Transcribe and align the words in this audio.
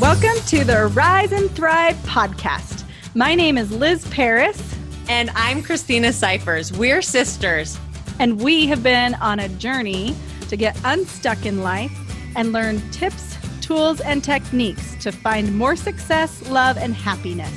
Welcome 0.00 0.42
to 0.46 0.64
the 0.64 0.86
Rise 0.94 1.30
and 1.30 1.50
Thrive 1.50 1.94
podcast. 2.04 2.84
My 3.14 3.34
name 3.34 3.58
is 3.58 3.70
Liz 3.70 4.08
Paris. 4.08 4.74
And 5.10 5.28
I'm 5.34 5.62
Christina 5.62 6.10
Cyphers. 6.10 6.72
We're 6.72 7.02
sisters. 7.02 7.78
And 8.18 8.40
we 8.40 8.66
have 8.68 8.82
been 8.82 9.12
on 9.16 9.40
a 9.40 9.48
journey 9.50 10.16
to 10.48 10.56
get 10.56 10.74
unstuck 10.84 11.44
in 11.44 11.62
life 11.62 11.92
and 12.34 12.50
learn 12.50 12.80
tips, 12.92 13.36
tools, 13.60 14.00
and 14.00 14.24
techniques 14.24 14.94
to 15.02 15.12
find 15.12 15.54
more 15.54 15.76
success, 15.76 16.48
love, 16.48 16.78
and 16.78 16.94
happiness. 16.94 17.52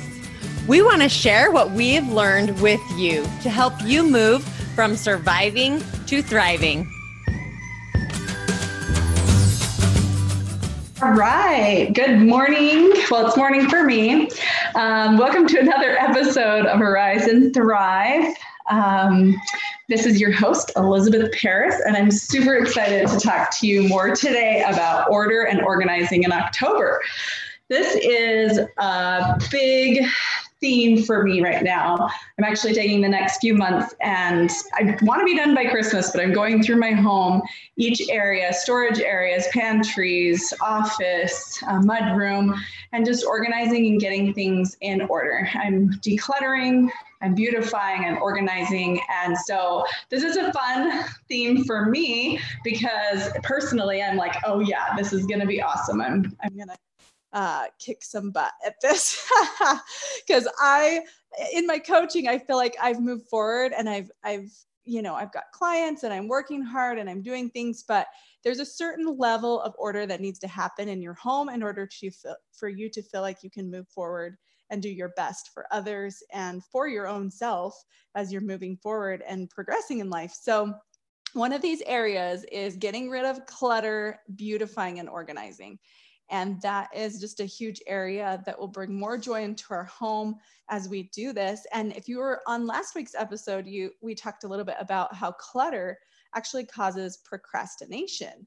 We 0.68 0.82
want 0.82 1.00
to 1.00 1.08
share 1.08 1.50
what 1.50 1.70
we've 1.70 2.06
learned 2.08 2.60
with 2.60 2.82
you 2.98 3.22
to 3.40 3.48
help 3.48 3.72
you 3.84 4.02
move 4.02 4.44
from 4.74 4.96
surviving 4.96 5.82
to 6.08 6.20
thriving. 6.20 6.92
All 11.04 11.12
right. 11.12 11.92
Good 11.92 12.20
morning. 12.20 12.90
Well, 13.10 13.26
it's 13.26 13.36
morning 13.36 13.68
for 13.68 13.84
me. 13.84 14.26
Um, 14.74 15.18
welcome 15.18 15.46
to 15.48 15.58
another 15.58 15.98
episode 15.98 16.64
of 16.64 16.80
Arise 16.80 17.26
and 17.26 17.52
Thrive. 17.52 18.34
Um, 18.70 19.38
this 19.90 20.06
is 20.06 20.18
your 20.18 20.32
host, 20.32 20.72
Elizabeth 20.76 21.30
Paris, 21.32 21.78
and 21.86 21.94
I'm 21.94 22.10
super 22.10 22.54
excited 22.54 23.06
to 23.08 23.20
talk 23.20 23.54
to 23.58 23.66
you 23.66 23.86
more 23.86 24.16
today 24.16 24.64
about 24.66 25.10
order 25.10 25.42
and 25.42 25.60
organizing 25.60 26.22
in 26.22 26.32
October. 26.32 27.02
This 27.68 27.96
is 27.96 28.58
a 28.78 29.38
big 29.50 30.06
theme 30.64 31.02
for 31.02 31.22
me 31.22 31.42
right 31.42 31.62
now. 31.62 32.08
I'm 32.38 32.44
actually 32.44 32.72
taking 32.72 33.02
the 33.02 33.08
next 33.08 33.40
few 33.40 33.54
months 33.54 33.94
and 34.00 34.50
I 34.72 34.96
want 35.02 35.20
to 35.20 35.26
be 35.26 35.36
done 35.36 35.54
by 35.54 35.66
Christmas, 35.66 36.10
but 36.10 36.22
I'm 36.22 36.32
going 36.32 36.62
through 36.62 36.76
my 36.76 36.92
home, 36.92 37.42
each 37.76 38.08
area, 38.08 38.50
storage 38.50 38.98
areas, 38.98 39.46
pantries, 39.52 40.54
office, 40.62 41.62
mud 41.82 42.16
room, 42.16 42.54
and 42.92 43.04
just 43.04 43.26
organizing 43.26 43.88
and 43.88 44.00
getting 44.00 44.32
things 44.32 44.78
in 44.80 45.02
order. 45.02 45.46
I'm 45.52 45.90
decluttering, 46.00 46.88
I'm 47.20 47.34
beautifying, 47.34 48.06
I'm 48.06 48.22
organizing. 48.22 49.02
And 49.12 49.36
so 49.36 49.84
this 50.08 50.22
is 50.22 50.38
a 50.38 50.50
fun 50.54 51.04
theme 51.28 51.64
for 51.64 51.84
me 51.90 52.40
because 52.64 53.28
personally, 53.42 54.02
I'm 54.02 54.16
like, 54.16 54.36
oh 54.46 54.60
yeah, 54.60 54.96
this 54.96 55.12
is 55.12 55.26
going 55.26 55.40
to 55.40 55.46
be 55.46 55.60
awesome. 55.60 56.00
I'm, 56.00 56.34
I'm 56.42 56.56
going 56.56 56.68
to 56.68 56.76
uh, 57.34 57.66
kick 57.78 58.02
some 58.02 58.30
butt 58.30 58.52
at 58.64 58.80
this 58.80 59.28
because 60.26 60.48
I, 60.58 61.00
in 61.52 61.66
my 61.66 61.78
coaching, 61.78 62.28
I 62.28 62.38
feel 62.38 62.56
like 62.56 62.76
I've 62.80 63.00
moved 63.00 63.26
forward 63.28 63.72
and 63.76 63.88
I've, 63.88 64.10
I've, 64.22 64.50
you 64.84 65.02
know, 65.02 65.14
I've 65.14 65.32
got 65.32 65.44
clients 65.52 66.04
and 66.04 66.12
I'm 66.12 66.28
working 66.28 66.62
hard 66.62 66.98
and 66.98 67.10
I'm 67.10 67.22
doing 67.22 67.50
things, 67.50 67.84
but 67.86 68.06
there's 68.44 68.60
a 68.60 68.66
certain 68.66 69.18
level 69.18 69.60
of 69.62 69.74
order 69.78 70.06
that 70.06 70.20
needs 70.20 70.38
to 70.40 70.48
happen 70.48 70.88
in 70.88 71.02
your 71.02 71.14
home 71.14 71.48
in 71.48 71.62
order 71.62 71.86
to 71.86 72.10
feel, 72.10 72.36
for 72.52 72.68
you 72.68 72.88
to 72.90 73.02
feel 73.02 73.20
like 73.20 73.42
you 73.42 73.50
can 73.50 73.70
move 73.70 73.88
forward 73.88 74.36
and 74.70 74.80
do 74.80 74.88
your 74.88 75.10
best 75.16 75.50
for 75.52 75.66
others 75.72 76.22
and 76.32 76.62
for 76.64 76.86
your 76.86 77.08
own 77.08 77.30
self 77.30 77.84
as 78.14 78.32
you're 78.32 78.40
moving 78.40 78.76
forward 78.76 79.22
and 79.26 79.50
progressing 79.50 79.98
in 79.98 80.08
life. 80.08 80.32
So, 80.40 80.72
one 81.32 81.52
of 81.52 81.62
these 81.62 81.82
areas 81.86 82.44
is 82.52 82.76
getting 82.76 83.10
rid 83.10 83.24
of 83.24 83.44
clutter, 83.46 84.20
beautifying, 84.36 85.00
and 85.00 85.08
organizing. 85.08 85.80
And 86.30 86.60
that 86.62 86.88
is 86.94 87.20
just 87.20 87.40
a 87.40 87.44
huge 87.44 87.82
area 87.86 88.42
that 88.46 88.58
will 88.58 88.68
bring 88.68 88.98
more 88.98 89.18
joy 89.18 89.42
into 89.42 89.66
our 89.70 89.84
home 89.84 90.36
as 90.68 90.88
we 90.88 91.04
do 91.14 91.32
this. 91.32 91.66
And 91.72 91.94
if 91.94 92.08
you 92.08 92.18
were 92.18 92.40
on 92.46 92.66
last 92.66 92.94
week's 92.94 93.14
episode, 93.14 93.66
you 93.66 93.90
we 94.00 94.14
talked 94.14 94.44
a 94.44 94.48
little 94.48 94.64
bit 94.64 94.76
about 94.80 95.14
how 95.14 95.32
clutter 95.32 95.98
actually 96.34 96.64
causes 96.64 97.18
procrastination. 97.24 98.46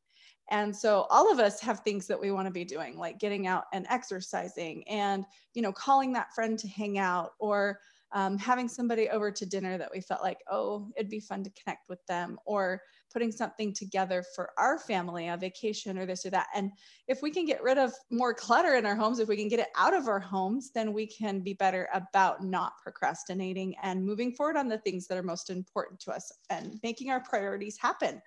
And 0.50 0.75
so 0.75 1.08
all 1.09 1.31
of 1.31 1.39
us 1.39 1.59
have 1.59 1.81
things 1.81 2.08
that 2.08 2.19
we 2.19 2.31
want 2.31 2.47
to 2.47 2.53
be 2.53 2.64
doing, 2.64 2.97
like 2.97 3.19
getting 3.19 3.47
out 3.47 3.66
and 3.73 3.86
exercising 3.89 4.88
and, 4.88 5.25
you 5.53 5.62
know, 5.62 5.73
calling 5.73 6.14
that 6.14 6.34
friend 6.34 6.58
to 6.59 6.67
hang 6.69 6.97
out 6.97 7.31
or 7.39 7.80
um, 8.14 8.38
having 8.38 8.69
somebody 8.69 9.09
over 9.09 9.29
to 9.29 9.46
dinner 9.46 9.78
that 9.78 9.91
we 9.94 10.00
felt 10.00 10.23
like, 10.23 10.40
oh, 10.50 10.90
it'd 10.96 11.09
be 11.09 11.19
fun 11.19 11.44
to 11.44 11.52
connect 11.52 11.90
with 11.90 12.00
them, 12.07 12.40
or 12.46 12.81
putting 13.12 13.31
something 13.31 13.73
together 13.73 14.23
for 14.35 14.51
our 14.57 14.78
family, 14.78 15.28
a 15.28 15.38
vacation 15.38 15.97
or 15.97 16.06
this 16.06 16.25
or 16.25 16.29
that. 16.31 16.47
And 16.56 16.72
if 17.07 17.22
we 17.22 17.31
can 17.31 17.45
get 17.45 17.63
rid 17.63 17.78
of 17.78 17.94
more 18.12 18.34
clutter 18.34 18.75
in 18.75 18.85
our 18.85 18.95
homes, 18.95 19.19
if 19.19 19.28
we 19.28 19.38
can 19.38 19.47
get 19.47 19.59
it 19.59 19.69
out 19.75 19.95
of 19.95 20.07
our 20.07 20.19
homes, 20.19 20.72
then 20.73 20.94
we 20.94 21.07
can 21.07 21.41
be 21.41 21.53
better 21.53 21.90
about 21.94 22.44
not 22.44 22.73
procrastinating 22.81 23.75
and 23.81 24.06
moving 24.06 24.34
forward 24.34 24.57
on 24.57 24.67
the 24.67 24.79
things 24.79 25.07
that 25.07 25.17
are 25.17 25.23
most 25.23 25.50
important 25.50 26.00
to 26.01 26.12
us 26.12 26.31
and 26.50 26.79
making 26.84 27.09
our 27.09 27.22
priorities 27.22 27.78
happen. 27.78 28.22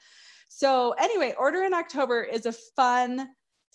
So, 0.49 0.93
anyway, 0.99 1.35
Order 1.39 1.63
in 1.63 1.73
October 1.73 2.23
is 2.25 2.45
a 2.47 2.53
fun 2.53 3.29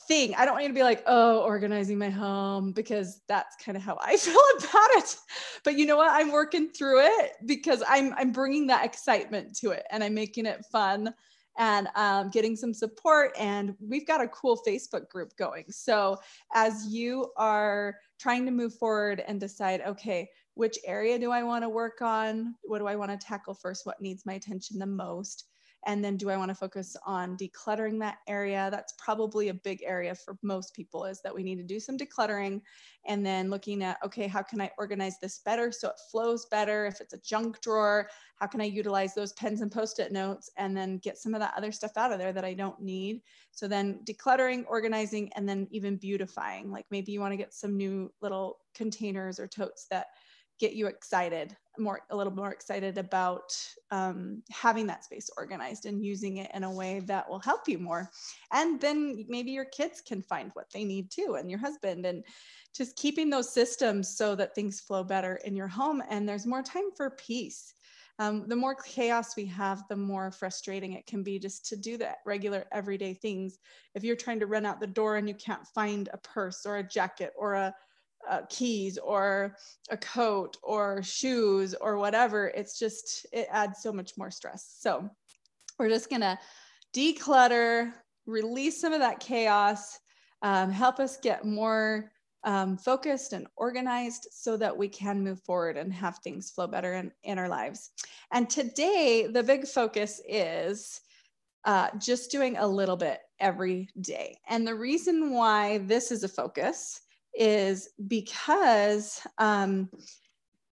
thing. 0.08 0.36
I 0.36 0.46
don't 0.46 0.54
want 0.54 0.64
you 0.64 0.70
to 0.70 0.76
be 0.76 0.84
like, 0.84 1.04
oh, 1.08 1.40
organizing 1.42 1.98
my 1.98 2.10
home 2.10 2.72
because 2.72 3.22
that's 3.28 3.56
kind 3.64 3.76
of 3.76 3.84
how 3.84 3.98
I 4.02 4.18
feel 4.18 4.36
about 4.58 4.90
it. 4.92 5.16
But 5.64 5.78
you 5.78 5.86
know 5.86 5.98
what? 5.98 6.12
I'm 6.12 6.32
working 6.32 6.70
through 6.70 7.02
it 7.06 7.32
because 7.46 7.84
I'm 7.88 8.14
I'm 8.14 8.32
bringing 8.32 8.68
that 8.68 8.86
excitement 8.86 9.56
to 9.58 9.72
it 9.72 9.84
and 9.92 10.04
I'm 10.04 10.14
making 10.14 10.46
it 10.46 10.64
fun 10.72 11.14
and 11.58 11.88
um, 11.96 12.30
getting 12.30 12.56
some 12.56 12.74
support. 12.74 13.32
And 13.40 13.76
we've 13.80 14.08
got 14.08 14.22
a 14.22 14.28
cool 14.28 14.62
Facebook 14.68 15.10
group 15.10 15.36
going. 15.38 15.66
So 15.70 16.18
as 16.54 16.88
you 16.88 17.32
are 17.38 17.96
trying 18.20 18.46
to 18.46 18.52
move 18.52 18.76
forward 18.76 19.24
and 19.26 19.40
decide, 19.40 19.82
okay, 19.82 20.30
which 20.56 20.78
area 20.86 21.20
do 21.20 21.32
I 21.32 21.44
want 21.44 21.64
to 21.64 21.70
work 21.70 22.02
on? 22.02 22.56
What 22.64 22.80
do 22.80 22.88
I 22.88 22.96
want 22.96 23.12
to 23.12 23.18
tackle 23.18 23.54
first? 23.54 23.86
What 23.86 24.02
needs 24.02 24.26
my 24.26 24.34
attention 24.34 24.80
the 24.80 24.86
most? 24.86 25.46
And 25.86 26.04
then 26.04 26.18
do 26.18 26.30
I 26.30 26.38
want 26.38 26.50
to 26.50 26.56
focus 26.56 26.96
on 27.06 27.38
decluttering 27.38 28.00
that 28.00 28.18
area? 28.28 28.70
That's 28.72 28.94
probably 28.98 29.50
a 29.50 29.54
big 29.54 29.84
area 29.84 30.16
for 30.16 30.38
most 30.42 30.74
people 30.74 31.06
is 31.06 31.22
that 31.22 31.34
we 31.34 31.44
need 31.44 31.58
to 31.58 31.64
do 31.64 31.80
some 31.80 31.98
decluttering 31.98 32.62
and 33.08 33.24
then 33.24 33.52
looking 33.52 33.84
at, 33.84 34.00
okay, 34.04 34.28
how 34.28 34.42
can 34.42 34.60
I 34.62 34.72
organize 34.80 35.20
this 35.20 35.40
better 35.40 35.72
so 35.72 35.90
it 35.90 36.00
flows 36.12 36.48
better? 36.48 36.88
If 36.88 37.02
it's 37.02 37.14
a 37.14 37.20
junk 37.20 37.62
drawer, 37.62 38.10
how 38.38 38.48
can 38.48 38.62
I 38.62 38.66
utilize 38.66 39.14
those 39.14 39.34
pens 39.34 39.62
and 39.62 39.72
post-it 39.72 40.12
notes 40.12 40.50
and 40.58 40.76
then 40.76 40.98
get 40.98 41.20
some 41.20 41.36
of 41.36 41.40
that 41.40 41.54
other 41.56 41.72
stuff 41.72 41.98
out 41.98 42.12
of 42.12 42.18
there 42.18 42.34
that 42.34 42.46
I 42.46 42.56
don't 42.56 42.82
need? 42.82 43.22
So 43.52 43.68
then 43.68 44.00
decluttering, 44.06 44.66
organizing, 44.68 45.32
and 45.34 45.48
then 45.48 45.68
even 45.70 45.98
beautifying. 45.98 46.72
Like 46.72 46.86
maybe 46.90 47.12
you 47.12 47.20
want 47.20 47.34
to 47.34 47.38
get 47.38 47.54
some 47.54 47.78
new 47.78 48.12
little 48.22 48.58
containers 48.74 49.40
or 49.40 49.48
totes 49.48 49.86
that 49.92 50.08
get 50.60 50.74
you 50.74 50.88
excited 50.88 51.56
more 51.78 52.02
a 52.10 52.16
little 52.16 52.34
more 52.34 52.52
excited 52.52 52.98
about 52.98 53.56
um, 53.92 54.42
having 54.50 54.88
that 54.88 55.04
space 55.04 55.30
organized 55.38 55.86
and 55.86 56.04
using 56.04 56.38
it 56.38 56.50
in 56.54 56.64
a 56.64 56.72
way 56.72 57.02
that 57.02 57.30
will 57.30 57.40
help 57.40 57.68
you 57.68 57.78
more 57.78 58.10
and 58.54 58.80
then 58.80 59.26
maybe 59.28 59.52
your 59.52 59.66
kids 59.66 60.02
can 60.02 60.22
find 60.22 60.52
what 60.54 60.70
they 60.72 60.84
need 60.84 61.12
too 61.12 61.36
and 61.38 61.50
your 61.50 61.60
husband 61.60 62.06
and 62.06 62.24
just 62.74 62.96
keeping 62.96 63.30
those 63.30 63.54
systems 63.54 64.16
so 64.18 64.36
that 64.36 64.56
things 64.56 64.80
flow 64.80 65.04
better 65.04 65.40
in 65.46 65.56
your 65.56 65.68
home 65.68 66.02
and 66.10 66.28
there's 66.28 66.46
more 66.46 66.64
time 66.64 66.92
for 66.96 67.10
peace 67.12 67.74
um, 68.18 68.48
the 68.48 68.56
more 68.56 68.76
chaos 68.76 69.36
we 69.36 69.46
have, 69.48 69.84
the 69.90 69.96
more 69.96 70.32
frustrating 70.32 70.94
it 70.94 71.06
can 71.06 71.22
be 71.22 71.38
just 71.38 71.66
to 71.68 71.76
do 71.76 71.98
the 71.98 72.12
regular 72.26 72.66
everyday 72.72 73.14
things. 73.14 73.60
If 73.94 74.04
you're 74.04 74.16
trying 74.16 74.40
to 74.40 74.48
run 74.48 74.66
out 74.66 74.80
the 74.80 74.88
door 74.88 75.18
and 75.18 75.28
you 75.28 75.36
can't 75.36 75.68
find 75.68 76.08
a 76.14 76.18
purse 76.18 76.66
or 76.66 76.78
a 76.78 76.84
jacket 76.84 77.34
or 77.38 77.56
a 77.56 77.76
uh, 78.30 78.42
keys 78.50 78.98
or 78.98 79.56
a 79.90 79.98
coat 79.98 80.58
or 80.64 81.02
shoes 81.04 81.76
or 81.80 81.98
whatever 81.98 82.48
it's 82.48 82.80
just 82.80 83.26
it 83.32 83.48
adds 83.52 83.82
so 83.82 83.92
much 83.92 84.14
more 84.18 84.32
stress. 84.32 84.76
So 84.80 85.10
we're 85.78 85.90
just 85.90 86.10
gonna 86.10 86.40
declutter 86.96 87.92
release 88.26 88.80
some 88.80 88.94
of 88.94 89.00
that 89.00 89.20
chaos 89.20 90.00
um, 90.42 90.72
help 90.72 91.00
us 91.00 91.18
get 91.18 91.46
more 91.46 92.12
um, 92.44 92.78
focused 92.78 93.34
and 93.34 93.48
organized 93.56 94.28
so 94.32 94.56
that 94.58 94.76
we 94.76 94.88
can 94.88 95.24
move 95.24 95.42
forward 95.42 95.78
and 95.78 95.92
have 95.92 96.20
things 96.20 96.52
flow 96.52 96.68
better 96.68 96.94
in, 96.94 97.12
in 97.24 97.40
our 97.40 97.50
lives. 97.50 97.90
And 98.32 98.50
today 98.50 99.28
the 99.32 99.42
big 99.44 99.68
focus 99.68 100.22
is 100.28 101.02
uh, 101.66 101.90
just 102.00 102.30
doing 102.30 102.58
a 102.58 102.68
little 102.68 102.96
bit 102.96 103.22
every 103.40 103.90
day. 104.02 104.38
And 104.48 104.68
the 104.68 104.76
reason 104.76 105.32
why 105.32 105.80
this 105.80 106.12
is 106.12 106.24
a 106.24 106.30
focus 106.30 107.02
is 107.38 107.90
because 108.08 109.22
um, 109.38 109.90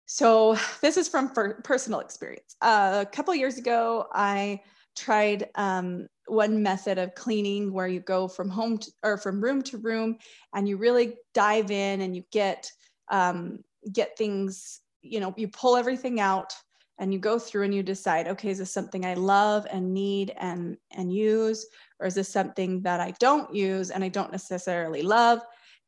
so 0.06 0.58
this 0.82 0.98
is 0.98 1.08
from 1.08 1.32
personal 1.64 2.00
experience. 2.00 2.56
Uh, 2.62 3.04
a 3.08 3.10
couple 3.10 3.34
years 3.34 3.58
ago, 3.58 4.08
I 4.14 4.62
tried 4.96 5.50
um, 5.56 6.08
one 6.28 6.62
method 6.62 6.98
of 6.98 7.16
cleaning 7.16 7.74
where 7.74 7.88
you 7.88 8.00
go 8.00 8.28
from 8.28 8.50
home 8.50 8.78
to, 8.78 8.92
or 9.04 9.18
from 9.18 9.44
room 9.44 9.62
to 9.64 9.78
room, 9.78 10.18
and 10.54 10.68
you 10.68 10.78
really 10.78 11.16
dive 11.34 11.72
in 11.72 12.02
and 12.02 12.16
you 12.16 12.24
get 12.32 12.72
um, 13.10 13.60
get 13.92 14.18
things. 14.18 14.82
You 15.02 15.20
know, 15.20 15.34
you 15.38 15.48
pull 15.48 15.76
everything 15.76 16.20
out 16.20 16.54
and 16.98 17.12
you 17.14 17.20
go 17.20 17.38
through 17.38 17.64
and 17.64 17.74
you 17.74 17.84
decide, 17.84 18.28
okay, 18.28 18.50
is 18.50 18.58
this 18.58 18.72
something 18.72 19.06
I 19.06 19.16
love 19.16 19.68
and 19.70 19.94
need 19.94 20.34
and 20.38 20.78
and 20.92 21.12
use, 21.12 21.66
or 22.00 22.08
is 22.08 22.16
this 22.16 22.30
something 22.30 22.82
that 22.84 23.00
I 23.00 23.12
don't 23.20 23.54
use 23.54 23.90
and 23.90 24.04
I 24.04 24.10
don't 24.10 24.32
necessarily 24.32 25.02
love? 25.02 25.42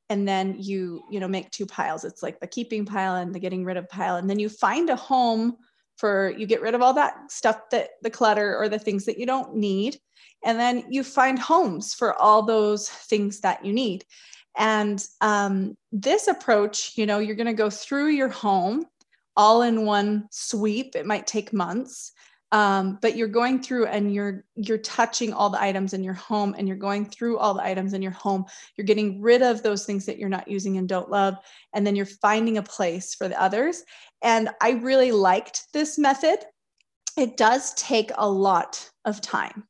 And 0.09 0.27
then 0.27 0.55
you 0.57 1.03
you 1.09 1.19
know 1.19 1.27
make 1.27 1.51
two 1.51 1.65
piles. 1.65 2.03
It's 2.03 2.23
like 2.23 2.39
the 2.39 2.47
keeping 2.47 2.85
pile 2.85 3.15
and 3.15 3.33
the 3.33 3.39
getting 3.39 3.65
rid 3.65 3.77
of 3.77 3.89
pile. 3.89 4.15
And 4.15 4.29
then 4.29 4.39
you 4.39 4.49
find 4.49 4.89
a 4.89 4.95
home 4.95 5.57
for 5.97 6.33
you 6.37 6.45
get 6.45 6.61
rid 6.61 6.75
of 6.75 6.81
all 6.81 6.93
that 6.93 7.31
stuff 7.31 7.69
that 7.71 7.89
the 8.01 8.09
clutter 8.09 8.55
or 8.57 8.69
the 8.69 8.79
things 8.79 9.05
that 9.05 9.17
you 9.17 9.25
don't 9.25 9.55
need. 9.55 9.97
And 10.45 10.59
then 10.59 10.85
you 10.89 11.03
find 11.03 11.39
homes 11.39 11.93
for 11.93 12.13
all 12.13 12.43
those 12.43 12.89
things 12.89 13.39
that 13.41 13.65
you 13.65 13.73
need. 13.73 14.05
And 14.57 15.03
um, 15.21 15.75
this 15.91 16.27
approach, 16.27 16.93
you 16.95 17.05
know, 17.05 17.19
you're 17.19 17.35
going 17.35 17.47
to 17.47 17.53
go 17.53 17.69
through 17.69 18.09
your 18.09 18.29
home 18.29 18.85
all 19.35 19.61
in 19.61 19.85
one 19.85 20.27
sweep. 20.31 20.95
It 20.95 21.05
might 21.05 21.27
take 21.27 21.53
months 21.53 22.11
um, 22.51 22.97
but 23.01 23.17
you're 23.17 23.27
going 23.27 23.61
through 23.61 23.87
and 23.87 24.13
you're 24.13 24.45
you're 24.55 24.77
touching 24.77 25.33
all 25.33 25.49
the 25.49 25.61
items 25.61 25.93
in 25.93 26.03
your 26.03 26.13
home 26.13 26.55
and 26.57 26.67
you're 26.67 26.77
going 26.77 27.05
through 27.05 27.37
all 27.37 27.53
the 27.53 27.63
items 27.63 27.93
in 27.93 28.01
your 28.01 28.11
home. 28.11 28.45
You're 28.75 28.85
getting 28.85 29.21
rid 29.21 29.41
of 29.41 29.63
those 29.63 29.85
things 29.85 30.05
that 30.05 30.17
you're 30.17 30.29
not 30.29 30.47
using 30.47 30.77
and 30.77 30.87
don't 30.87 31.11
love 31.11 31.35
and 31.73 31.85
then 31.85 31.95
you're 31.95 32.05
finding 32.05 32.57
a 32.57 32.63
place 32.63 33.13
for 33.15 33.27
the 33.27 33.41
others. 33.41 33.83
And 34.21 34.49
i 34.61 34.71
really 34.71 35.11
liked 35.11 35.63
this 35.73 35.97
method. 35.97 36.39
It 37.17 37.35
does 37.35 37.73
take 37.73 38.11
a 38.15 38.29
lot 38.29 38.89
of 39.03 39.21
time. 39.21 39.65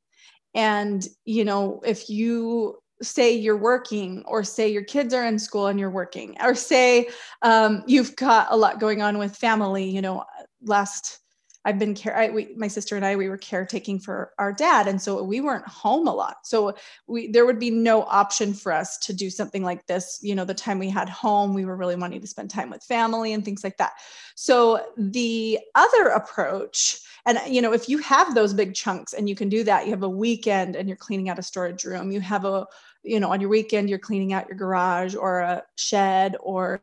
And 0.53 1.05
you 1.25 1.45
know 1.45 1.81
if 1.83 2.09
you 2.11 2.77
say 3.01 3.33
you're 3.33 3.57
working 3.57 4.23
or 4.27 4.43
say 4.43 4.67
your 4.67 4.83
kids 4.83 5.13
are 5.13 5.25
in 5.25 5.37
school 5.37 5.67
and 5.67 5.79
you're 5.79 5.89
working 5.89 6.35
or 6.41 6.55
say 6.55 7.09
um, 7.41 7.83
you've 7.87 8.15
got 8.15 8.47
a 8.49 8.57
lot 8.57 8.79
going 8.79 9.01
on 9.01 9.17
with 9.17 9.35
family 9.35 9.87
you 9.87 10.01
know 10.01 10.23
last 10.63 11.19
I've 11.67 11.77
been 11.77 11.95
care. 11.95 12.15
I, 12.15 12.29
we, 12.29 12.53
my 12.55 12.69
sister 12.69 12.95
and 12.95 13.05
I, 13.05 13.17
we 13.17 13.27
were 13.27 13.37
caretaking 13.37 13.99
for 13.99 14.31
our 14.39 14.53
dad, 14.53 14.87
and 14.87 15.01
so 15.01 15.21
we 15.21 15.41
weren't 15.41 15.67
home 15.67 16.07
a 16.07 16.15
lot. 16.15 16.37
So 16.43 16.77
we 17.07 17.27
there 17.27 17.45
would 17.45 17.59
be 17.59 17.69
no 17.69 18.03
option 18.03 18.53
for 18.53 18.71
us 18.71 18.97
to 18.99 19.13
do 19.13 19.29
something 19.29 19.63
like 19.63 19.85
this. 19.85 20.17
You 20.21 20.33
know, 20.33 20.45
the 20.45 20.53
time 20.53 20.79
we 20.79 20.89
had 20.89 21.09
home, 21.09 21.53
we 21.53 21.65
were 21.65 21.75
really 21.75 21.97
wanting 21.97 22.21
to 22.21 22.27
spend 22.27 22.49
time 22.49 22.69
with 22.69 22.85
family 22.85 23.33
and 23.33 23.43
things 23.43 23.65
like 23.65 23.75
that. 23.77 23.91
So 24.35 24.81
the 24.95 25.59
other 25.75 26.07
approach, 26.07 27.01
and 27.25 27.37
you 27.45 27.61
know, 27.61 27.73
if 27.73 27.89
you 27.89 27.97
have 27.97 28.33
those 28.33 28.53
big 28.53 28.73
chunks 28.73 29.11
and 29.11 29.27
you 29.27 29.35
can 29.35 29.49
do 29.49 29.65
that, 29.65 29.87
you 29.87 29.91
have 29.91 30.03
a 30.03 30.09
weekend 30.09 30.77
and 30.77 30.87
you're 30.87 30.95
cleaning 30.95 31.27
out 31.27 31.37
a 31.37 31.43
storage 31.43 31.83
room. 31.83 32.13
You 32.13 32.21
have 32.21 32.45
a, 32.45 32.65
you 33.03 33.19
know, 33.19 33.29
on 33.33 33.41
your 33.41 33.49
weekend 33.49 33.89
you're 33.89 33.99
cleaning 33.99 34.31
out 34.31 34.47
your 34.47 34.57
garage 34.57 35.15
or 35.15 35.41
a 35.41 35.63
shed 35.75 36.37
or 36.39 36.81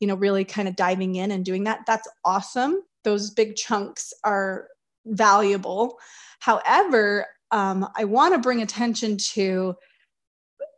you 0.00 0.06
know 0.06 0.14
really 0.14 0.44
kind 0.44 0.68
of 0.68 0.76
diving 0.76 1.16
in 1.16 1.30
and 1.30 1.44
doing 1.44 1.64
that 1.64 1.80
that's 1.86 2.08
awesome 2.24 2.82
those 3.06 3.30
big 3.30 3.54
chunks 3.54 4.12
are 4.24 4.66
valuable. 5.06 5.96
However, 6.40 7.26
um, 7.52 7.88
I 7.96 8.04
want 8.04 8.34
to 8.34 8.40
bring 8.40 8.62
attention 8.62 9.16
to 9.34 9.76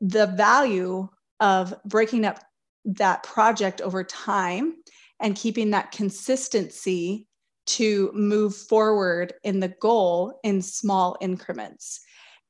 the 0.02 0.26
value 0.26 1.08
of 1.40 1.74
breaking 1.86 2.26
up 2.26 2.40
that 2.84 3.22
project 3.22 3.80
over 3.80 4.04
time 4.04 4.74
and 5.20 5.34
keeping 5.34 5.70
that 5.70 5.90
consistency 5.90 7.26
to 7.64 8.10
move 8.12 8.54
forward 8.54 9.32
in 9.42 9.60
the 9.60 9.74
goal 9.80 10.38
in 10.44 10.60
small 10.60 11.16
increments. 11.22 12.00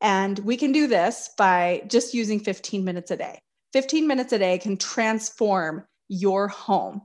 And 0.00 0.40
we 0.40 0.56
can 0.56 0.72
do 0.72 0.88
this 0.88 1.30
by 1.38 1.82
just 1.86 2.14
using 2.14 2.40
15 2.40 2.84
minutes 2.84 3.12
a 3.12 3.16
day. 3.16 3.38
15 3.72 4.08
minutes 4.08 4.32
a 4.32 4.40
day 4.40 4.58
can 4.58 4.76
transform 4.76 5.84
your 6.08 6.48
home 6.48 7.02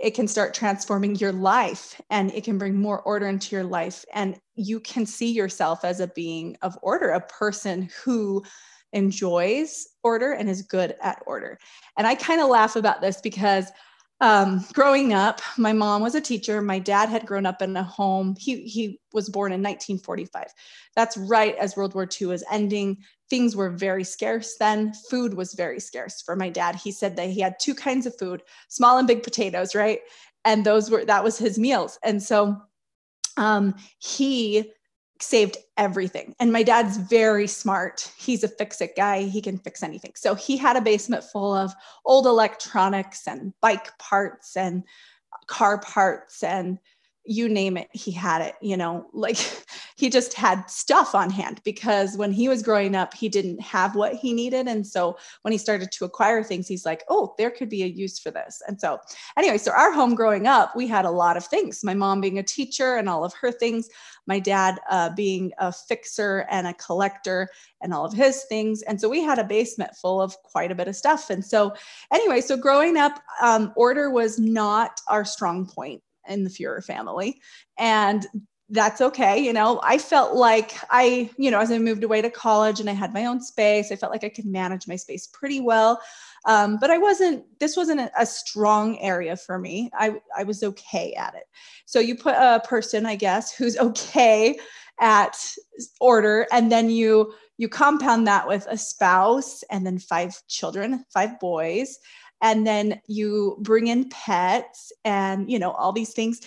it 0.00 0.14
can 0.14 0.26
start 0.26 0.54
transforming 0.54 1.14
your 1.16 1.32
life 1.32 2.00
and 2.08 2.32
it 2.32 2.42
can 2.42 2.56
bring 2.56 2.74
more 2.74 3.02
order 3.02 3.28
into 3.28 3.54
your 3.54 3.64
life. 3.64 4.04
And 4.14 4.40
you 4.54 4.80
can 4.80 5.04
see 5.04 5.30
yourself 5.30 5.84
as 5.84 6.00
a 6.00 6.08
being 6.08 6.56
of 6.62 6.78
order 6.82 7.10
a 7.10 7.20
person 7.20 7.90
who 8.02 8.42
enjoys 8.92 9.86
order 10.02 10.32
and 10.32 10.48
is 10.48 10.62
good 10.62 10.96
at 11.00 11.22
order. 11.26 11.58
And 11.96 12.06
i 12.06 12.14
kind 12.14 12.40
of 12.40 12.48
laugh 12.48 12.76
about 12.76 13.00
this 13.00 13.20
because 13.20 13.66
um, 14.20 14.64
growing 14.74 15.14
up, 15.14 15.40
my 15.56 15.72
mom 15.72 16.02
was 16.02 16.14
a 16.14 16.20
teacher. 16.20 16.60
My 16.60 16.78
dad 16.78 17.08
had 17.08 17.26
grown 17.26 17.46
up 17.46 17.62
in 17.62 17.74
a 17.76 17.82
home. 17.82 18.36
He, 18.38 18.62
he 18.64 19.00
was 19.14 19.30
born 19.30 19.52
in 19.52 19.62
1945. 19.62 20.46
That's 20.94 21.16
right 21.16 21.56
as 21.56 21.76
World 21.76 21.94
War 21.94 22.06
II 22.20 22.28
was 22.28 22.44
ending. 22.52 22.98
Things 23.30 23.56
were 23.56 23.70
very 23.70 24.04
scarce 24.04 24.56
then. 24.58 24.92
Food 25.08 25.34
was 25.34 25.54
very 25.54 25.80
scarce 25.80 26.20
for 26.20 26.36
my 26.36 26.50
dad. 26.50 26.74
He 26.74 26.92
said 26.92 27.16
that 27.16 27.30
he 27.30 27.40
had 27.40 27.58
two 27.58 27.74
kinds 27.74 28.04
of 28.04 28.18
food 28.18 28.42
small 28.68 28.98
and 28.98 29.08
big 29.08 29.22
potatoes, 29.22 29.74
right? 29.74 30.00
And 30.44 30.66
those 30.66 30.90
were, 30.90 31.04
that 31.04 31.24
was 31.24 31.38
his 31.38 31.58
meals. 31.58 31.98
And 32.04 32.22
so 32.22 32.60
um, 33.38 33.74
he 33.98 34.70
saved 35.22 35.56
everything. 35.76 36.34
And 36.40 36.52
my 36.52 36.62
dad's 36.62 36.96
very 36.96 37.46
smart. 37.46 38.10
He's 38.16 38.44
a 38.44 38.48
fix 38.48 38.80
it 38.80 38.96
guy. 38.96 39.22
He 39.22 39.40
can 39.40 39.58
fix 39.58 39.82
anything. 39.82 40.12
So 40.14 40.34
he 40.34 40.56
had 40.56 40.76
a 40.76 40.80
basement 40.80 41.24
full 41.24 41.54
of 41.54 41.72
old 42.04 42.26
electronics 42.26 43.26
and 43.26 43.52
bike 43.60 43.96
parts 43.98 44.56
and 44.56 44.84
car 45.46 45.78
parts 45.78 46.42
and 46.42 46.78
you 47.24 47.48
name 47.48 47.76
it, 47.76 47.88
he 47.92 48.10
had 48.10 48.40
it, 48.40 48.54
you 48.60 48.76
know, 48.76 49.06
like 49.12 49.36
he 49.96 50.08
just 50.08 50.34
had 50.34 50.68
stuff 50.70 51.14
on 51.14 51.30
hand 51.30 51.60
because 51.64 52.16
when 52.16 52.32
he 52.32 52.48
was 52.48 52.62
growing 52.62 52.96
up, 52.96 53.12
he 53.12 53.28
didn't 53.28 53.60
have 53.60 53.94
what 53.94 54.14
he 54.14 54.32
needed. 54.32 54.66
And 54.66 54.86
so 54.86 55.18
when 55.42 55.52
he 55.52 55.58
started 55.58 55.92
to 55.92 56.04
acquire 56.04 56.42
things, 56.42 56.66
he's 56.66 56.86
like, 56.86 57.04
oh, 57.08 57.34
there 57.36 57.50
could 57.50 57.68
be 57.68 57.82
a 57.82 57.86
use 57.86 58.18
for 58.18 58.30
this. 58.30 58.62
And 58.66 58.80
so, 58.80 58.98
anyway, 59.36 59.58
so 59.58 59.72
our 59.72 59.92
home 59.92 60.14
growing 60.14 60.46
up, 60.46 60.74
we 60.74 60.86
had 60.86 61.04
a 61.04 61.10
lot 61.10 61.36
of 61.36 61.44
things. 61.44 61.84
My 61.84 61.94
mom 61.94 62.20
being 62.20 62.38
a 62.38 62.42
teacher 62.42 62.96
and 62.96 63.08
all 63.08 63.24
of 63.24 63.34
her 63.34 63.52
things, 63.52 63.88
my 64.26 64.38
dad 64.38 64.78
uh, 64.90 65.10
being 65.10 65.52
a 65.58 65.72
fixer 65.72 66.46
and 66.50 66.66
a 66.66 66.74
collector 66.74 67.48
and 67.82 67.92
all 67.92 68.04
of 68.04 68.12
his 68.12 68.44
things. 68.44 68.82
And 68.82 69.00
so 69.00 69.08
we 69.08 69.22
had 69.22 69.38
a 69.38 69.44
basement 69.44 69.94
full 69.96 70.22
of 70.22 70.34
quite 70.42 70.72
a 70.72 70.74
bit 70.74 70.88
of 70.88 70.96
stuff. 70.96 71.30
And 71.30 71.44
so, 71.44 71.74
anyway, 72.12 72.40
so 72.40 72.56
growing 72.56 72.96
up, 72.96 73.20
um, 73.42 73.72
order 73.76 74.10
was 74.10 74.38
not 74.38 75.00
our 75.08 75.24
strong 75.24 75.66
point 75.66 76.02
in 76.30 76.44
the 76.44 76.50
Fuhrer 76.50 76.84
family. 76.84 77.40
And 77.78 78.26
that's 78.70 79.00
okay. 79.00 79.38
You 79.38 79.52
know, 79.52 79.80
I 79.82 79.98
felt 79.98 80.36
like 80.36 80.74
I, 80.90 81.28
you 81.36 81.50
know, 81.50 81.58
as 81.58 81.72
I 81.72 81.78
moved 81.78 82.04
away 82.04 82.22
to 82.22 82.30
college 82.30 82.78
and 82.78 82.88
I 82.88 82.92
had 82.92 83.12
my 83.12 83.26
own 83.26 83.40
space, 83.40 83.90
I 83.90 83.96
felt 83.96 84.12
like 84.12 84.22
I 84.22 84.28
could 84.28 84.46
manage 84.46 84.86
my 84.86 84.96
space 84.96 85.26
pretty 85.26 85.60
well. 85.60 86.00
Um, 86.44 86.78
but 86.80 86.90
I 86.90 86.96
wasn't, 86.96 87.44
this 87.58 87.76
wasn't 87.76 88.00
a, 88.00 88.10
a, 88.16 88.24
strong 88.24 88.98
area 89.00 89.36
for 89.36 89.58
me. 89.58 89.90
I, 89.92 90.14
I 90.36 90.44
was 90.44 90.62
okay 90.62 91.12
at 91.14 91.34
it. 91.34 91.42
So 91.84 92.00
you 92.00 92.16
put 92.16 92.34
a 92.34 92.62
person, 92.64 93.04
I 93.04 93.16
guess, 93.16 93.52
who's 93.52 93.76
okay 93.78 94.58
at 95.00 95.36
order, 96.00 96.46
and 96.52 96.70
then 96.70 96.90
you, 96.90 97.34
you 97.58 97.68
compound 97.68 98.26
that 98.26 98.46
with 98.46 98.66
a 98.70 98.78
spouse 98.78 99.62
and 99.70 99.84
then 99.84 99.98
five 99.98 100.34
children, 100.48 101.04
five 101.12 101.38
boys 101.40 101.98
and 102.42 102.66
then 102.66 103.00
you 103.06 103.56
bring 103.60 103.86
in 103.86 104.08
pets 104.08 104.92
and 105.04 105.50
you 105.50 105.58
know 105.58 105.72
all 105.72 105.92
these 105.92 106.12
things. 106.12 106.40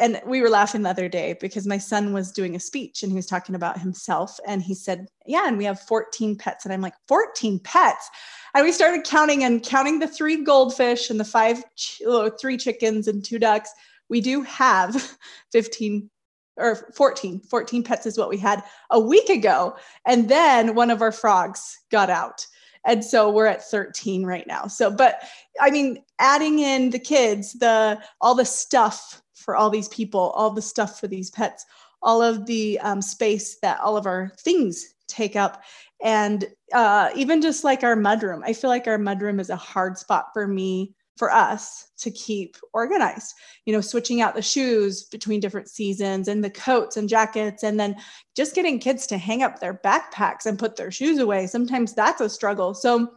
And 0.00 0.20
we 0.24 0.40
were 0.40 0.50
laughing 0.50 0.82
the 0.82 0.90
other 0.90 1.08
day 1.08 1.36
because 1.40 1.66
my 1.66 1.78
son 1.78 2.12
was 2.12 2.30
doing 2.30 2.54
a 2.54 2.60
speech 2.60 3.02
and 3.02 3.10
he 3.10 3.16
was 3.16 3.26
talking 3.26 3.56
about 3.56 3.80
himself 3.80 4.38
and 4.46 4.62
he 4.62 4.72
said 4.72 5.08
yeah 5.26 5.48
and 5.48 5.58
we 5.58 5.64
have 5.64 5.80
14 5.80 6.36
pets. 6.36 6.64
And 6.64 6.72
i'm 6.72 6.80
like 6.80 6.94
14 7.08 7.58
pets? 7.60 8.08
And 8.54 8.64
we 8.64 8.72
started 8.72 9.04
counting 9.04 9.42
and 9.42 9.62
counting 9.62 9.98
the 9.98 10.06
three 10.06 10.44
goldfish 10.44 11.10
and 11.10 11.18
the 11.18 11.24
five 11.24 11.62
ch- 11.74 12.02
oh, 12.06 12.30
three 12.30 12.56
chickens 12.56 13.08
and 13.08 13.24
two 13.24 13.40
ducks. 13.40 13.70
We 14.08 14.20
do 14.20 14.42
have 14.42 15.16
15 15.52 16.08
or 16.56 16.76
14 16.94 17.40
14 17.40 17.82
pets 17.82 18.06
is 18.06 18.16
what 18.16 18.28
we 18.28 18.38
had 18.38 18.62
a 18.90 19.00
week 19.00 19.28
ago. 19.28 19.76
And 20.06 20.28
then 20.28 20.76
one 20.76 20.90
of 20.90 21.02
our 21.02 21.10
frogs 21.10 21.80
got 21.90 22.10
out 22.10 22.46
and 22.84 23.04
so 23.04 23.30
we're 23.30 23.46
at 23.46 23.64
13 23.64 24.24
right 24.24 24.46
now. 24.46 24.66
So 24.66 24.90
but 24.90 25.22
i 25.60 25.70
mean 25.70 26.02
adding 26.18 26.58
in 26.58 26.90
the 26.90 26.98
kids 26.98 27.54
the 27.54 28.00
all 28.20 28.34
the 28.34 28.44
stuff 28.44 29.22
for 29.34 29.56
all 29.56 29.70
these 29.70 29.88
people 29.88 30.30
all 30.36 30.50
the 30.50 30.62
stuff 30.62 30.98
for 30.98 31.06
these 31.06 31.30
pets 31.30 31.66
all 32.02 32.22
of 32.22 32.46
the 32.46 32.78
um, 32.80 33.00
space 33.00 33.56
that 33.60 33.80
all 33.80 33.96
of 33.96 34.06
our 34.06 34.30
things 34.38 34.94
take 35.08 35.36
up. 35.36 35.62
And 36.02 36.44
uh, 36.74 37.10
even 37.14 37.40
just 37.40 37.64
like 37.64 37.82
our 37.82 37.96
mudroom 37.96 38.42
i 38.44 38.52
feel 38.52 38.70
like 38.70 38.86
our 38.86 38.98
mudroom 38.98 39.40
is 39.40 39.50
a 39.50 39.56
hard 39.56 39.96
spot 39.96 40.26
for 40.32 40.46
me 40.46 40.94
for 41.16 41.32
us 41.32 41.88
to 41.96 42.10
keep 42.10 42.56
organized 42.72 43.34
you 43.66 43.72
know 43.72 43.80
switching 43.80 44.20
out 44.20 44.34
the 44.34 44.42
shoes 44.42 45.04
between 45.04 45.40
different 45.40 45.68
seasons 45.68 46.28
and 46.28 46.42
the 46.42 46.50
coats 46.50 46.96
and 46.96 47.08
jackets 47.08 47.62
and 47.62 47.78
then 47.78 47.96
just 48.36 48.54
getting 48.54 48.78
kids 48.78 49.06
to 49.06 49.18
hang 49.18 49.42
up 49.42 49.58
their 49.60 49.74
backpacks 49.74 50.46
and 50.46 50.58
put 50.58 50.76
their 50.76 50.90
shoes 50.90 51.18
away. 51.18 51.46
Sometimes 51.46 51.94
that's 51.94 52.20
a 52.20 52.28
struggle. 52.28 52.74
So 52.74 53.16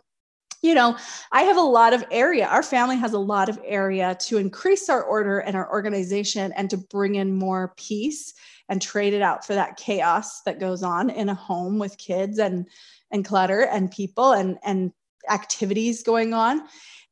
you 0.63 0.74
know 0.74 0.98
i 1.32 1.44
have 1.44 1.58
a 1.58 1.62
lot 1.62 1.94
of 1.94 2.04
area. 2.12 2.48
Our 2.48 2.63
family 2.63 2.98
has 2.98 3.13
a 3.13 3.20
lot 3.20 3.48
of 3.48 3.60
area 3.63 4.18
to 4.22 4.38
increase 4.38 4.89
our 4.89 5.04
order 5.04 5.39
and 5.39 5.56
our 5.56 5.72
organization 5.72 6.51
and 6.54 6.70
to 6.72 6.77
bring 6.77 7.16
in 7.16 7.38
more 7.38 7.74
peace 7.77 8.34
and 8.70 8.82
trade 8.82 9.13
it 9.13 9.22
out 9.22 9.46
for 9.46 9.54
that 9.54 9.77
chaos 9.77 10.42
that 10.42 10.60
goes 10.60 10.84
on 10.84 11.10
in 11.10 11.30
a 11.30 11.36
home 11.36 11.77
with 11.77 11.98
kids 11.98 12.39
and 12.39 12.68
and 13.12 13.24
clutter 13.24 13.62
and 13.62 13.92
people 13.92 14.32
and 14.32 14.58
and 14.63 14.92
activities 15.30 16.04
going 16.04 16.34
on 16.34 16.63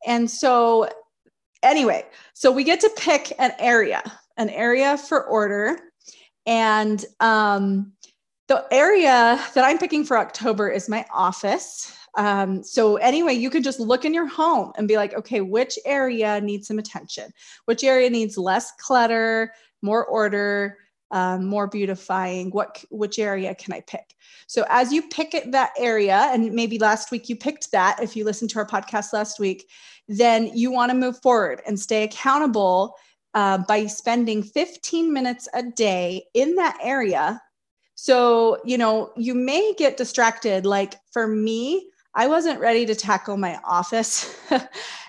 and 0.06 0.30
so, 0.30 0.90
anyway, 1.64 2.06
so 2.34 2.52
we 2.52 2.64
get 2.64 2.80
to 2.82 2.92
pick 2.98 3.34
an 3.40 3.52
area, 3.60 4.02
an 4.38 4.50
area 4.50 4.98
for 4.98 5.26
order. 5.26 5.80
And 6.46 7.04
um, 7.20 7.94
the 8.48 8.66
area 8.72 9.44
that 9.56 9.66
I'm 9.66 9.78
picking 9.78 10.04
for 10.06 10.18
October 10.18 10.70
is 10.70 10.88
my 10.88 11.06
office. 11.14 11.92
Um, 12.18 12.64
so, 12.64 12.96
anyway, 12.98 13.34
you 13.34 13.50
can 13.50 13.64
just 13.64 13.80
look 13.80 14.06
in 14.06 14.14
your 14.14 14.28
home 14.28 14.72
and 14.78 14.88
be 14.88 14.96
like, 14.96 15.14
okay, 15.16 15.42
which 15.42 15.78
area 15.86 16.40
needs 16.40 16.68
some 16.68 16.80
attention? 16.80 17.32
Which 17.66 17.84
area 17.84 18.10
needs 18.10 18.38
less 18.38 18.72
clutter, 18.80 19.52
more 19.82 20.06
order? 20.06 20.78
Um, 21.12 21.46
more 21.46 21.68
beautifying 21.68 22.50
what 22.52 22.84
which 22.90 23.20
area 23.20 23.54
can 23.56 23.74
i 23.74 23.82
pick? 23.82 24.16
So 24.48 24.66
as 24.70 24.92
you 24.92 25.08
pick 25.10 25.52
that 25.52 25.72
area 25.78 26.30
and 26.32 26.52
maybe 26.54 26.80
last 26.80 27.12
week 27.12 27.30
you 27.30 27.36
picked 27.36 27.72
that 27.72 28.02
if 28.02 28.16
you 28.16 28.26
listened 28.26 28.50
to 28.52 28.60
our 28.60 28.68
podcast 28.68 29.14
last 29.14 29.40
week 29.40 29.70
then 30.08 30.52
you 30.54 30.72
want 30.72 30.92
to 30.92 30.98
move 30.98 31.20
forward 31.22 31.62
and 31.66 31.80
stay 31.80 32.04
accountable 32.04 32.96
uh, 33.34 33.58
by 33.68 33.86
spending 33.86 34.44
15 34.44 35.12
minutes 35.12 35.48
a 35.54 35.64
day 35.64 36.24
in 36.34 36.56
that 36.56 36.78
area. 36.82 37.42
So 37.96 38.60
you 38.66 38.78
know 38.78 39.12
you 39.16 39.36
may 39.36 39.74
get 39.78 39.98
distracted. 39.98 40.66
Like 40.66 40.96
for 41.12 41.28
me 41.28 41.90
i 42.18 42.28
wasn't 42.28 42.60
ready 42.60 42.86
to 42.86 42.96
tackle 42.96 43.38
my 43.38 43.60
office. 43.66 44.36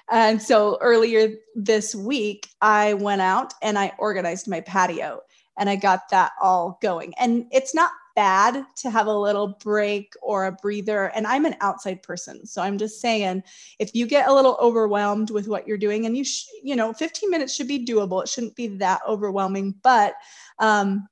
And 0.08 0.40
so 0.40 0.78
earlier 0.80 1.34
this 1.54 1.94
week 1.94 2.48
i 2.60 2.94
went 2.94 3.20
out 3.20 3.54
and 3.62 3.78
i 3.78 3.92
organized 3.98 4.46
my 4.46 4.60
patio 4.60 5.20
and 5.56 5.68
I 5.70 5.76
got 5.76 6.08
that 6.10 6.32
all 6.40 6.78
going. 6.82 7.14
And 7.18 7.46
it's 7.50 7.75
not 7.75 7.90
bad 8.14 8.64
to 8.76 8.90
have 8.90 9.06
a 9.06 9.16
little 9.16 9.58
break 9.62 10.14
or 10.22 10.46
a 10.46 10.52
breather. 10.52 11.06
And 11.14 11.26
I'm 11.26 11.44
an 11.44 11.54
outside 11.60 12.02
person. 12.02 12.46
So 12.46 12.62
I'm 12.62 12.78
just 12.78 13.00
saying 13.00 13.42
if 13.78 13.94
you 13.94 14.06
get 14.06 14.28
a 14.28 14.34
little 14.34 14.56
overwhelmed 14.60 15.30
with 15.30 15.48
what 15.48 15.68
you're 15.68 15.76
doing, 15.76 16.06
and 16.06 16.16
you, 16.16 16.25
sh- 16.25 16.46
you 16.62 16.75
know, 16.75 16.92
15 16.92 17.30
minutes 17.30 17.54
should 17.54 17.68
be 17.68 17.84
doable, 17.84 18.22
it 18.22 18.28
shouldn't 18.28 18.56
be 18.56 18.68
that 18.78 19.02
overwhelming. 19.06 19.75
But, 19.82 20.14
um, 20.58 21.06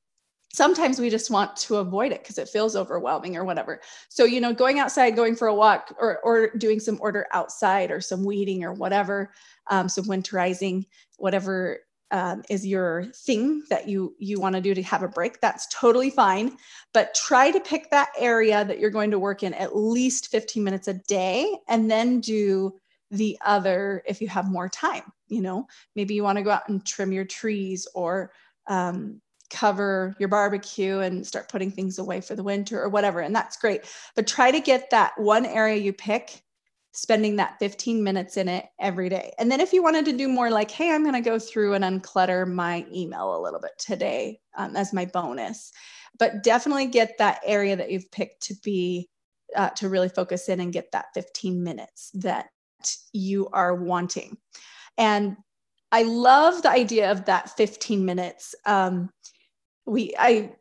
sometimes 0.54 1.00
we 1.00 1.10
just 1.10 1.32
want 1.32 1.56
to 1.56 1.76
avoid 1.76 2.12
it 2.12 2.22
because 2.22 2.38
it 2.38 2.48
feels 2.48 2.76
overwhelming 2.76 3.36
or 3.36 3.44
whatever. 3.44 3.80
So, 4.08 4.24
you 4.24 4.40
know, 4.40 4.52
going 4.54 4.78
outside, 4.78 5.16
going 5.16 5.34
for 5.34 5.48
a 5.48 5.54
walk 5.54 5.92
or, 5.98 6.20
or 6.20 6.50
doing 6.56 6.78
some 6.78 6.96
order 7.00 7.26
outside 7.32 7.90
or 7.90 8.00
some 8.00 8.24
weeding 8.24 8.62
or 8.62 8.72
whatever, 8.72 9.32
um, 9.68 9.88
some 9.88 10.04
winterizing, 10.04 10.86
whatever 11.16 11.80
um, 12.11 12.42
is 12.49 12.66
your 12.66 13.06
thing 13.14 13.62
that 13.70 13.88
you 13.88 14.14
you 14.18 14.40
want 14.40 14.54
to 14.54 14.61
do 14.61 14.75
to 14.75 14.82
have 14.82 15.02
a 15.02 15.08
break 15.08 15.40
that's 15.40 15.66
totally 15.68 16.11
fine. 16.11 16.56
But 16.92 17.14
try 17.14 17.50
to 17.50 17.61
pick 17.61 17.90
that 17.90 18.11
area 18.18 18.64
that 18.64 18.78
you're 18.78 18.90
going 18.90 19.11
to 19.11 19.18
work 19.18 19.42
in 19.42 19.54
at 19.54 19.76
least 19.76 20.28
15 20.28 20.62
minutes 20.62 20.88
a 20.88 20.94
day 20.94 21.58
and 21.68 21.90
then 21.90 22.20
do 22.20 22.75
the 23.11 23.38
other 23.44 24.02
if 24.06 24.20
you 24.20 24.28
have 24.28 24.50
more 24.50 24.68
time 24.68 25.12
you 25.34 25.42
know? 25.42 25.66
Maybe 25.96 26.14
you 26.14 26.23
want 26.23 26.38
to 26.38 26.44
go 26.44 26.50
out 26.50 26.68
and 26.68 26.84
trim 26.84 27.12
your 27.12 27.25
trees 27.25 27.87
or 27.94 28.32
um, 28.66 29.20
cover 29.50 30.14
your 30.18 30.28
barbecue 30.28 31.00
and 31.00 31.26
start 31.26 31.49
putting 31.49 31.70
things 31.70 31.99
away 31.99 32.20
for 32.20 32.34
the 32.34 32.42
winter 32.42 32.82
or 32.82 32.88
whatever 32.88 33.20
and 33.20 33.34
that's 33.34 33.56
great. 33.56 33.82
But 34.16 34.26
try 34.26 34.50
to 34.50 34.61
get 34.61 34.90
that 34.90 35.12
one 35.16 35.44
area 35.44 35.76
you 35.76 35.92
pick 35.92 36.42
spending 36.94 37.36
that 37.36 37.58
15 37.58 38.04
minutes 38.04 38.36
in 38.36 38.48
it 38.48 38.66
every 38.78 39.08
day. 39.08 39.32
And 39.38 39.50
then 39.50 39.60
if 39.60 39.72
you 39.72 39.82
wanted 39.82 40.04
to 40.04 40.16
do 40.16 40.28
more 40.28 40.48
like, 40.48 40.70
hey, 40.70 40.92
I'm 40.92 41.02
going 41.02 41.14
to 41.14 41.20
go 41.20 41.40
through 41.40 41.74
and 41.74 41.84
unclutter 41.84 42.50
my 42.50 42.86
email 42.92 43.36
a 43.36 43.42
little 43.42 43.60
bit 43.60 43.72
today 43.78 44.38
um, 44.56 44.76
as 44.76 44.92
my 44.92 45.04
bonus, 45.04 45.72
but 46.18 46.44
definitely 46.44 46.86
get 46.86 47.18
that 47.18 47.40
area 47.44 47.74
that 47.74 47.90
you've 47.90 48.10
picked 48.12 48.42
to 48.42 48.54
be 48.62 49.08
uh, 49.56 49.70
to 49.70 49.88
really 49.88 50.08
focus 50.08 50.48
in 50.48 50.60
and 50.60 50.72
get 50.72 50.92
that 50.92 51.06
15 51.14 51.62
minutes 51.62 52.10
that 52.14 52.46
you 53.12 53.48
are 53.52 53.74
wanting. 53.74 54.36
And 54.96 55.36
I 55.90 56.02
love 56.04 56.62
the 56.62 56.70
idea 56.70 57.10
of 57.10 57.24
that 57.24 57.50
15 57.56 58.04
minutes. 58.04 58.54
Um, 58.66 59.10
we 59.84 60.14
I 60.18 60.52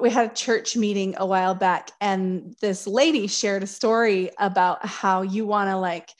we 0.00 0.10
had 0.10 0.30
a 0.30 0.34
church 0.34 0.76
meeting 0.76 1.14
a 1.18 1.26
while 1.26 1.54
back 1.54 1.90
and 2.00 2.54
this 2.60 2.86
lady 2.86 3.26
shared 3.26 3.62
a 3.62 3.66
story 3.66 4.30
about 4.38 4.84
how 4.84 5.22
you 5.22 5.46
want 5.46 5.68
to 5.68 5.76
like 5.76 6.10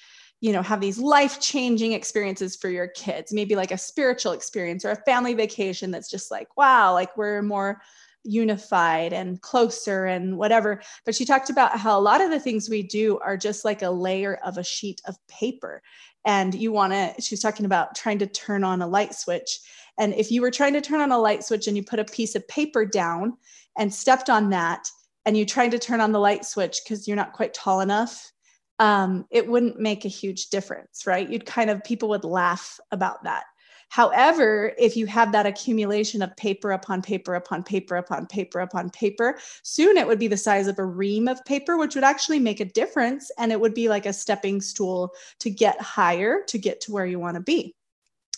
you 0.41 0.53
know 0.53 0.63
have 0.63 0.81
these 0.81 0.99
life 0.99 1.41
changing 1.41 1.93
experiences 1.93 2.57
for 2.57 2.69
your 2.69 2.89
kids 2.89 3.33
maybe 3.33 3.55
like 3.57 3.71
a 3.71 3.79
spiritual 3.79 4.33
experience 4.33 4.85
or 4.85 4.91
a 4.91 5.05
family 5.05 5.35
vacation 5.35 5.91
that's 5.91 6.11
just 6.11 6.31
like 6.31 6.49
wow 6.57 6.93
like 6.93 7.17
we're 7.17 7.43
more 7.43 7.81
unified 8.25 9.13
and 9.13 9.41
closer 9.41 10.05
and 10.05 10.37
whatever. 10.37 10.83
But 11.05 11.15
she 11.15 11.25
talked 11.25 11.51
about 11.51 11.79
how 11.79 11.99
a 11.99 12.01
lot 12.01 12.21
of 12.21 12.31
the 12.31 12.41
things 12.41 12.69
we 12.69 12.83
do 12.83 13.19
are 13.21 13.37
just 13.37 13.65
like 13.65 13.83
a 13.83 13.91
layer 13.91 14.39
of 14.45 14.59
a 14.59 14.65
sheet 14.65 15.01
of 15.07 15.17
paper 15.29 15.83
and 16.25 16.55
you 16.55 16.73
want 16.73 16.93
to 16.93 17.15
she's 17.23 17.41
talking 17.41 17.65
about 17.65 17.95
trying 17.95 18.19
to 18.19 18.27
turn 18.27 18.65
on 18.65 18.83
a 18.83 18.87
light 18.87 19.15
switch 19.15 19.61
and 19.99 20.13
if 20.15 20.31
you 20.31 20.43
were 20.43 20.51
trying 20.51 20.73
to 20.73 20.81
turn 20.81 21.01
on 21.01 21.13
a 21.13 21.19
light 21.19 21.45
switch 21.45 21.69
and 21.69 21.77
you 21.77 21.83
put 21.83 22.01
a 22.01 22.05
piece 22.05 22.35
of 22.35 22.47
paper 22.49 22.85
down 22.85 23.37
and 23.79 23.93
stepped 23.93 24.29
on 24.29 24.51
that 24.51 24.91
and 25.25 25.37
you 25.37 25.47
tried 25.47 25.71
to 25.71 25.79
turn 25.79 26.01
on 26.01 26.13
the 26.13 26.19
light 26.19 26.45
switch 26.45 26.81
because 26.85 27.07
you're 27.07 27.17
not 27.17 27.33
quite 27.33 27.55
tall 27.55 27.81
enough, 27.81 28.33
um, 28.79 29.27
it 29.31 29.47
wouldn't 29.47 29.81
make 29.81 30.05
a 30.05 30.09
huge 30.09 30.49
difference, 30.51 31.07
right? 31.07 31.29
You'd 31.29 31.47
kind 31.47 31.71
of, 31.71 31.83
people 31.85 32.09
would 32.11 32.25
laugh 32.25 32.79
about 32.93 33.25
that. 33.25 33.45
However, 33.91 34.75
if 34.79 34.97
you 34.97 35.07
have 35.07 35.33
that 35.33 35.47
accumulation 35.47 36.21
of 36.21 36.37
paper 36.37 36.73
upon 36.73 37.01
paper 37.01 37.35
upon 37.35 37.63
paper 37.63 37.97
upon 37.97 38.27
paper 38.27 38.61
upon 38.61 38.91
paper, 38.91 39.39
soon 39.63 39.97
it 39.97 40.07
would 40.07 40.19
be 40.19 40.29
the 40.29 40.37
size 40.37 40.67
of 40.67 40.79
a 40.79 40.85
ream 40.85 41.27
of 41.27 41.45
paper, 41.47 41.79
which 41.79 41.95
would 41.95 42.05
actually 42.05 42.39
make 42.39 42.61
a 42.61 42.67
difference. 42.67 43.31
And 43.39 43.51
it 43.51 43.61
would 43.61 43.75
be 43.75 43.89
like 43.89 44.05
a 44.05 44.13
stepping 44.13 44.61
stool 44.61 45.11
to 45.41 45.49
get 45.49 45.81
higher, 45.81 46.43
to 46.49 46.59
get 46.59 46.83
to 46.83 46.93
where 46.93 47.07
you 47.07 47.19
want 47.19 47.37
to 47.37 47.43
be. 47.43 47.75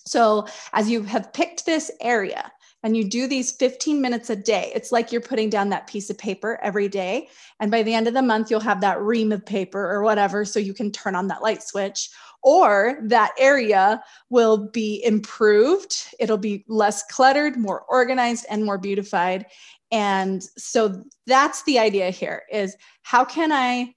So, 0.06 0.46
as 0.72 0.88
you 0.88 1.02
have 1.02 1.32
picked 1.32 1.66
this 1.66 1.90
area, 2.00 2.50
and 2.82 2.96
you 2.96 3.04
do 3.04 3.26
these 3.26 3.52
15 3.52 4.00
minutes 4.00 4.30
a 4.30 4.36
day, 4.36 4.72
it's 4.74 4.90
like 4.90 5.12
you're 5.12 5.20
putting 5.20 5.50
down 5.50 5.68
that 5.70 5.86
piece 5.86 6.08
of 6.10 6.18
paper 6.18 6.58
every 6.62 6.88
day. 6.88 7.28
And 7.60 7.70
by 7.70 7.82
the 7.82 7.94
end 7.94 8.08
of 8.08 8.14
the 8.14 8.22
month, 8.22 8.50
you'll 8.50 8.60
have 8.60 8.80
that 8.80 9.00
ream 9.00 9.32
of 9.32 9.44
paper 9.44 9.90
or 9.90 10.02
whatever, 10.02 10.44
so 10.44 10.58
you 10.58 10.74
can 10.74 10.90
turn 10.90 11.14
on 11.14 11.28
that 11.28 11.42
light 11.42 11.62
switch. 11.62 12.08
Or 12.42 12.98
that 13.02 13.32
area 13.38 14.02
will 14.30 14.70
be 14.70 15.04
improved. 15.04 15.94
It'll 16.18 16.38
be 16.38 16.64
less 16.68 17.02
cluttered, 17.10 17.56
more 17.56 17.82
organized, 17.82 18.46
and 18.48 18.64
more 18.64 18.78
beautified. 18.78 19.44
And 19.90 20.42
so 20.56 21.02
that's 21.26 21.62
the 21.64 21.78
idea 21.78 22.10
here 22.10 22.44
is 22.50 22.76
how 23.02 23.24
can 23.24 23.52
I 23.52 23.94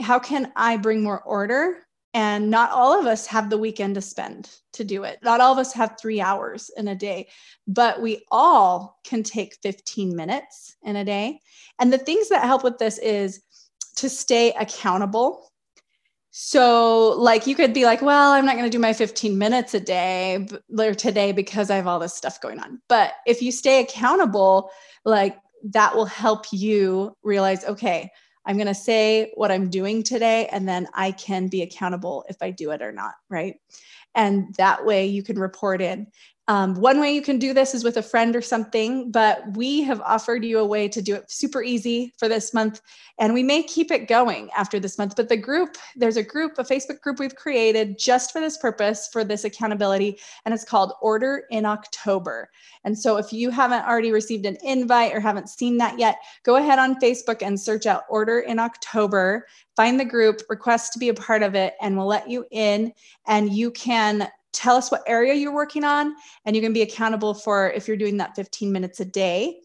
how 0.00 0.18
can 0.18 0.52
I 0.56 0.76
bring 0.76 1.02
more 1.02 1.22
order 1.22 1.83
and 2.14 2.48
not 2.48 2.70
all 2.70 2.98
of 2.98 3.06
us 3.06 3.26
have 3.26 3.50
the 3.50 3.58
weekend 3.58 3.96
to 3.96 4.00
spend 4.00 4.48
to 4.72 4.84
do 4.84 5.02
it. 5.02 5.18
Not 5.22 5.40
all 5.40 5.52
of 5.52 5.58
us 5.58 5.72
have 5.72 5.96
three 6.00 6.20
hours 6.20 6.70
in 6.76 6.86
a 6.86 6.94
day, 6.94 7.28
but 7.66 8.00
we 8.00 8.24
all 8.30 9.00
can 9.04 9.24
take 9.24 9.58
15 9.62 10.14
minutes 10.14 10.76
in 10.84 10.94
a 10.94 11.04
day. 11.04 11.40
And 11.80 11.92
the 11.92 11.98
things 11.98 12.28
that 12.28 12.44
help 12.44 12.62
with 12.62 12.78
this 12.78 12.98
is 12.98 13.42
to 13.96 14.08
stay 14.08 14.52
accountable. 14.52 15.50
So, 16.30 17.10
like, 17.18 17.46
you 17.46 17.54
could 17.54 17.72
be 17.72 17.84
like, 17.84 18.02
well, 18.02 18.32
I'm 18.32 18.44
not 18.44 18.56
going 18.56 18.64
to 18.64 18.70
do 18.70 18.80
my 18.80 18.92
15 18.92 19.36
minutes 19.36 19.74
a 19.74 19.80
day 19.80 20.46
or 20.76 20.94
today 20.94 21.32
because 21.32 21.70
I 21.70 21.76
have 21.76 21.86
all 21.86 21.98
this 21.98 22.14
stuff 22.14 22.40
going 22.40 22.60
on. 22.60 22.80
But 22.88 23.12
if 23.26 23.42
you 23.42 23.52
stay 23.52 23.80
accountable, 23.80 24.70
like, 25.04 25.36
that 25.70 25.94
will 25.96 26.06
help 26.06 26.46
you 26.52 27.16
realize, 27.22 27.64
okay, 27.64 28.10
I'm 28.46 28.56
going 28.56 28.66
to 28.66 28.74
say 28.74 29.32
what 29.34 29.50
I'm 29.50 29.70
doing 29.70 30.02
today, 30.02 30.48
and 30.48 30.68
then 30.68 30.88
I 30.94 31.12
can 31.12 31.48
be 31.48 31.62
accountable 31.62 32.24
if 32.28 32.36
I 32.42 32.50
do 32.50 32.70
it 32.70 32.82
or 32.82 32.92
not. 32.92 33.14
Right. 33.28 33.56
And 34.14 34.54
that 34.56 34.84
way 34.84 35.06
you 35.06 35.22
can 35.22 35.38
report 35.38 35.82
in. 35.82 36.06
Um, 36.46 36.74
one 36.74 37.00
way 37.00 37.14
you 37.14 37.22
can 37.22 37.38
do 37.38 37.54
this 37.54 37.74
is 37.74 37.84
with 37.84 37.96
a 37.96 38.02
friend 38.02 38.36
or 38.36 38.42
something, 38.42 39.10
but 39.10 39.56
we 39.56 39.82
have 39.82 40.02
offered 40.02 40.44
you 40.44 40.58
a 40.58 40.64
way 40.64 40.88
to 40.88 41.00
do 41.00 41.14
it 41.14 41.30
super 41.30 41.62
easy 41.62 42.12
for 42.18 42.28
this 42.28 42.52
month. 42.52 42.82
And 43.18 43.32
we 43.32 43.42
may 43.42 43.62
keep 43.62 43.90
it 43.90 44.08
going 44.08 44.50
after 44.54 44.78
this 44.78 44.98
month. 44.98 45.16
But 45.16 45.30
the 45.30 45.38
group, 45.38 45.78
there's 45.96 46.18
a 46.18 46.22
group, 46.22 46.58
a 46.58 46.64
Facebook 46.64 47.00
group 47.00 47.18
we've 47.18 47.34
created 47.34 47.98
just 47.98 48.30
for 48.30 48.40
this 48.40 48.58
purpose, 48.58 49.08
for 49.10 49.24
this 49.24 49.44
accountability, 49.44 50.18
and 50.44 50.52
it's 50.52 50.64
called 50.64 50.92
Order 51.00 51.44
in 51.50 51.64
October. 51.64 52.50
And 52.84 52.98
so 52.98 53.16
if 53.16 53.32
you 53.32 53.48
haven't 53.48 53.86
already 53.86 54.12
received 54.12 54.44
an 54.44 54.58
invite 54.62 55.14
or 55.14 55.20
haven't 55.20 55.48
seen 55.48 55.78
that 55.78 55.98
yet, 55.98 56.18
go 56.42 56.56
ahead 56.56 56.78
on 56.78 57.00
Facebook 57.00 57.40
and 57.40 57.58
search 57.58 57.86
out 57.86 58.02
Order 58.10 58.40
in 58.40 58.58
October, 58.58 59.46
find 59.76 59.98
the 59.98 60.04
group, 60.04 60.42
request 60.50 60.92
to 60.92 60.98
be 60.98 61.08
a 61.08 61.14
part 61.14 61.42
of 61.42 61.54
it, 61.54 61.74
and 61.80 61.96
we'll 61.96 62.06
let 62.06 62.28
you 62.28 62.44
in. 62.50 62.92
And 63.26 63.54
you 63.54 63.70
can 63.70 64.28
tell 64.54 64.76
us 64.76 64.90
what 64.90 65.02
area 65.06 65.34
you're 65.34 65.54
working 65.54 65.84
on, 65.84 66.14
and 66.44 66.56
you 66.56 66.62
can 66.62 66.72
be 66.72 66.82
accountable 66.82 67.34
for 67.34 67.70
if 67.70 67.86
you're 67.86 67.96
doing 67.96 68.16
that 68.18 68.36
15 68.36 68.72
minutes 68.72 69.00
a 69.00 69.04
day. 69.04 69.60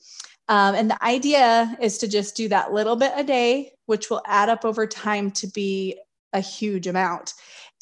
Um, 0.50 0.74
and 0.74 0.90
the 0.90 1.04
idea 1.04 1.78
is 1.80 2.00
to 2.00 2.08
just 2.08 2.36
do 2.36 2.50
that 2.50 2.74
little 2.74 2.96
bit 2.96 3.14
a 3.16 3.24
day, 3.24 3.72
which 3.86 4.10
will 4.10 4.24
add 4.26 4.50
up 4.50 4.66
over 4.66 4.88
time 4.88 5.32
to 5.32 5.48
be 5.48 5.98
a 6.34 6.40
huge 6.40 6.88
amount. 6.88 7.34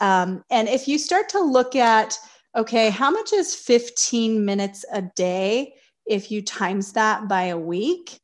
Um, 0.02 0.44
and 0.52 0.68
if 0.68 0.88
you 0.88 1.00
start 1.00 1.30
to 1.30 1.40
look 1.40 1.76
at, 1.76 2.18
okay, 2.56 2.90
how 2.90 3.10
much 3.10 3.34
is 3.34 3.56
15 3.56 4.44
minutes 4.44 4.86
a 4.92 5.02
day 5.02 5.74
if 6.06 6.30
you 6.30 6.42
times 6.42 6.94
that 6.94 7.28
by 7.28 7.44
a 7.44 7.58
week? 7.58 8.20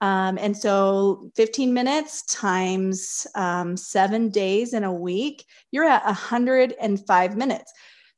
Um, 0.00 0.38
and 0.38 0.56
so 0.56 1.30
15 1.36 1.74
minutes 1.74 2.22
times 2.22 3.26
um, 3.34 3.76
seven 3.76 4.30
days 4.30 4.72
in 4.72 4.84
a 4.84 4.92
week, 4.92 5.44
you're 5.72 5.84
at 5.84 6.04
105 6.04 7.36
minutes. 7.36 7.72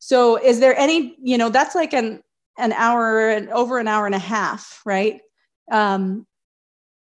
So 0.04 0.34
is 0.36 0.58
there 0.58 0.76
any, 0.76 1.14
you 1.22 1.38
know, 1.38 1.48
that's 1.48 1.76
like 1.76 1.92
an 1.92 2.24
an 2.58 2.72
hour 2.72 3.30
and 3.30 3.48
over 3.50 3.78
an 3.78 3.86
hour 3.86 4.04
and 4.04 4.16
a 4.16 4.18
half, 4.18 4.82
right? 4.84 5.20
Um, 5.70 6.26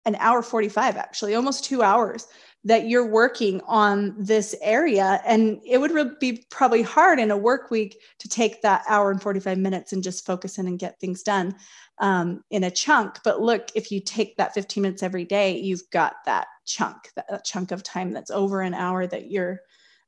an 0.05 0.15
hour 0.15 0.41
45 0.41 0.97
actually, 0.97 1.35
almost 1.35 1.63
two 1.63 1.83
hours. 1.83 2.27
that 2.63 2.87
you're 2.87 3.05
working 3.05 3.61
on 3.67 4.15
this 4.17 4.55
area 4.63 5.21
and 5.27 5.61
it 5.63 5.77
would 5.77 6.17
be 6.19 6.43
probably 6.49 6.81
hard 6.81 7.19
in 7.19 7.29
a 7.29 7.37
work 7.37 7.69
week 7.69 8.01
to 8.17 8.27
take 8.27 8.63
that 8.63 8.83
hour 8.89 9.11
and 9.11 9.21
45 9.21 9.59
minutes 9.59 9.93
and 9.93 10.01
just 10.03 10.25
focus 10.25 10.57
in 10.57 10.65
and 10.65 10.79
get 10.79 10.99
things 10.99 11.21
done 11.21 11.53
um, 11.99 12.43
in 12.49 12.63
a 12.63 12.71
chunk 12.71 13.19
but 13.23 13.41
look 13.41 13.69
if 13.75 13.91
you 13.91 14.01
take 14.01 14.35
that 14.37 14.55
15 14.55 14.81
minutes 14.81 15.03
every 15.03 15.23
day 15.23 15.55
you've 15.55 15.87
got 15.93 16.15
that 16.25 16.47
chunk 16.65 16.97
that, 17.15 17.27
that 17.29 17.45
chunk 17.45 17.71
of 17.71 17.83
time 17.83 18.11
that's 18.11 18.31
over 18.31 18.61
an 18.61 18.73
hour 18.73 19.05
that 19.05 19.29
you're 19.29 19.61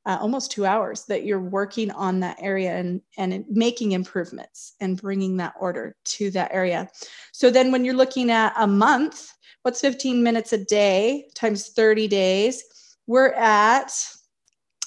uh, 0.06 0.18
almost 0.20 0.50
two 0.50 0.64
hours 0.64 1.04
that 1.06 1.24
you're 1.24 1.40
working 1.40 1.90
on 1.90 2.20
that 2.20 2.36
area 2.40 2.74
and 2.76 3.00
and 3.18 3.44
making 3.48 3.92
improvements 3.92 4.74
and 4.80 5.00
bringing 5.00 5.36
that 5.36 5.54
order 5.60 5.94
to 6.04 6.30
that 6.30 6.50
area. 6.52 6.88
So 7.32 7.50
then 7.50 7.70
when 7.70 7.84
you're 7.84 7.94
looking 7.94 8.30
at 8.30 8.54
a 8.56 8.66
month 8.66 9.32
what's 9.62 9.80
15 9.82 10.22
minutes 10.22 10.54
a 10.54 10.64
day 10.64 11.28
times 11.34 11.68
30 11.68 12.08
days 12.08 12.62
we're 13.06 13.34
at 13.34 13.92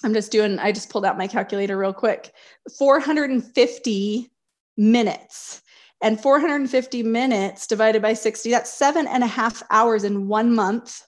i'm 0.03 0.15
just 0.15 0.31
doing 0.31 0.57
i 0.57 0.71
just 0.71 0.89
pulled 0.89 1.05
out 1.05 1.15
my 1.15 1.27
calculator 1.27 1.77
real 1.77 1.93
quick 1.93 2.33
450 2.79 4.31
minutes. 4.77 5.61
And 6.01 6.19
450 6.19 7.01
minutes 7.03 7.65
divided 7.65 8.01
by 8.01 8.13
60 8.13 8.51
that's 8.51 8.73
seven 8.73 9.07
and 9.07 9.23
a 9.23 9.27
half 9.27 9.63
hours 9.69 10.03
in 10.03 10.27
one 10.27 10.53
month 10.53 11.01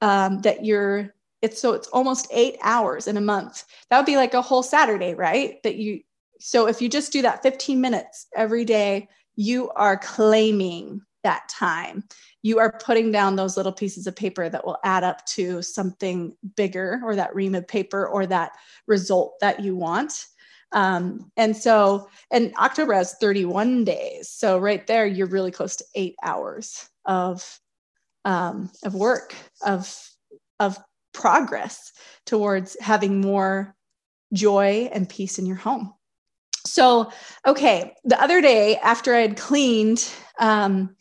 um, 0.00 0.40
that 0.40 0.64
you're 0.64 1.14
it's 1.42 1.60
so 1.60 1.74
it's 1.74 1.88
almost 1.88 2.28
eight 2.32 2.56
hours 2.62 3.06
in 3.06 3.16
a 3.16 3.20
month. 3.20 3.64
That 3.90 3.98
would 3.98 4.06
be 4.06 4.16
like 4.16 4.34
a 4.34 4.42
whole 4.42 4.62
saturday 4.62 5.14
right? 5.14 5.62
That 5.62 5.76
you 5.76 6.00
so 6.38 6.66
if 6.68 6.82
you 6.82 6.88
just 6.88 7.12
do 7.12 7.22
that 7.22 7.42
15 7.42 7.80
minutes 7.80 8.26
every 8.34 8.64
day 8.64 9.08
you 9.36 9.70
are 9.70 9.98
claiming 9.98 11.02
that 11.22 11.48
time. 11.48 12.04
You 12.42 12.58
are 12.60 12.78
putting 12.84 13.10
down 13.10 13.34
those 13.34 13.56
little 13.56 13.72
pieces 13.72 14.06
of 14.06 14.14
paper 14.14 14.48
that 14.48 14.64
will 14.64 14.78
add 14.84 15.02
up 15.02 15.26
to 15.26 15.60
something 15.60 16.36
bigger 16.56 17.00
or 17.04 17.16
that 17.16 17.34
ream 17.34 17.54
of 17.54 17.66
paper 17.66 18.06
or 18.06 18.26
that 18.26 18.52
result 18.86 19.34
that 19.40 19.60
you 19.60 19.74
want. 19.74 20.26
Um, 20.72 21.32
and 21.36 21.56
so 21.56 22.08
and 22.30 22.54
october 22.58 22.92
has 22.92 23.14
31 23.20 23.84
days. 23.84 24.28
So 24.28 24.58
right 24.58 24.86
there 24.86 25.06
you're 25.06 25.26
really 25.26 25.50
close 25.50 25.76
to 25.76 25.84
eight 25.94 26.14
hours 26.22 26.88
of 27.04 27.60
um, 28.24 28.70
of 28.84 28.94
work 28.94 29.34
of 29.64 29.92
of 30.60 30.78
progress 31.16 31.92
towards 32.26 32.76
having 32.80 33.20
more 33.20 33.74
joy 34.32 34.88
and 34.92 35.08
peace 35.08 35.38
in 35.38 35.46
your 35.46 35.56
home. 35.56 35.92
So, 36.66 37.10
okay, 37.46 37.94
the 38.04 38.20
other 38.20 38.40
day 38.40 38.76
after 38.76 39.14
I 39.14 39.20
had 39.20 39.36
cleaned 39.36 40.08
um, 40.38 40.94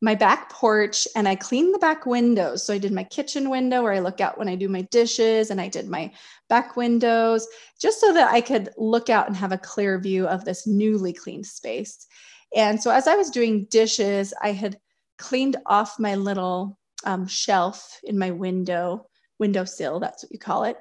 my 0.00 0.14
back 0.14 0.50
porch 0.50 1.06
and 1.14 1.28
I 1.28 1.36
cleaned 1.36 1.74
the 1.74 1.78
back 1.78 2.06
windows. 2.06 2.66
So, 2.66 2.74
I 2.74 2.78
did 2.78 2.92
my 2.92 3.04
kitchen 3.04 3.50
window 3.50 3.82
where 3.82 3.92
I 3.92 4.00
look 4.00 4.20
out 4.20 4.38
when 4.38 4.48
I 4.48 4.56
do 4.56 4.68
my 4.68 4.82
dishes, 4.90 5.50
and 5.50 5.60
I 5.60 5.68
did 5.68 5.88
my 5.88 6.10
back 6.48 6.76
windows 6.76 7.46
just 7.80 8.00
so 8.00 8.12
that 8.14 8.32
I 8.32 8.40
could 8.40 8.70
look 8.76 9.10
out 9.10 9.28
and 9.28 9.36
have 9.36 9.52
a 9.52 9.58
clear 9.58 10.00
view 10.00 10.26
of 10.26 10.44
this 10.44 10.66
newly 10.66 11.12
cleaned 11.12 11.46
space. 11.46 12.06
And 12.56 12.82
so, 12.82 12.90
as 12.90 13.06
I 13.06 13.14
was 13.14 13.30
doing 13.30 13.66
dishes, 13.70 14.34
I 14.42 14.52
had 14.52 14.78
cleaned 15.18 15.56
off 15.66 16.00
my 16.00 16.14
little 16.14 16.78
um, 17.04 17.26
shelf 17.26 18.00
in 18.02 18.18
my 18.18 18.30
window 18.30 19.06
windowsill 19.42 19.98
that's 20.00 20.22
what 20.22 20.32
you 20.32 20.38
call 20.38 20.64
it. 20.64 20.76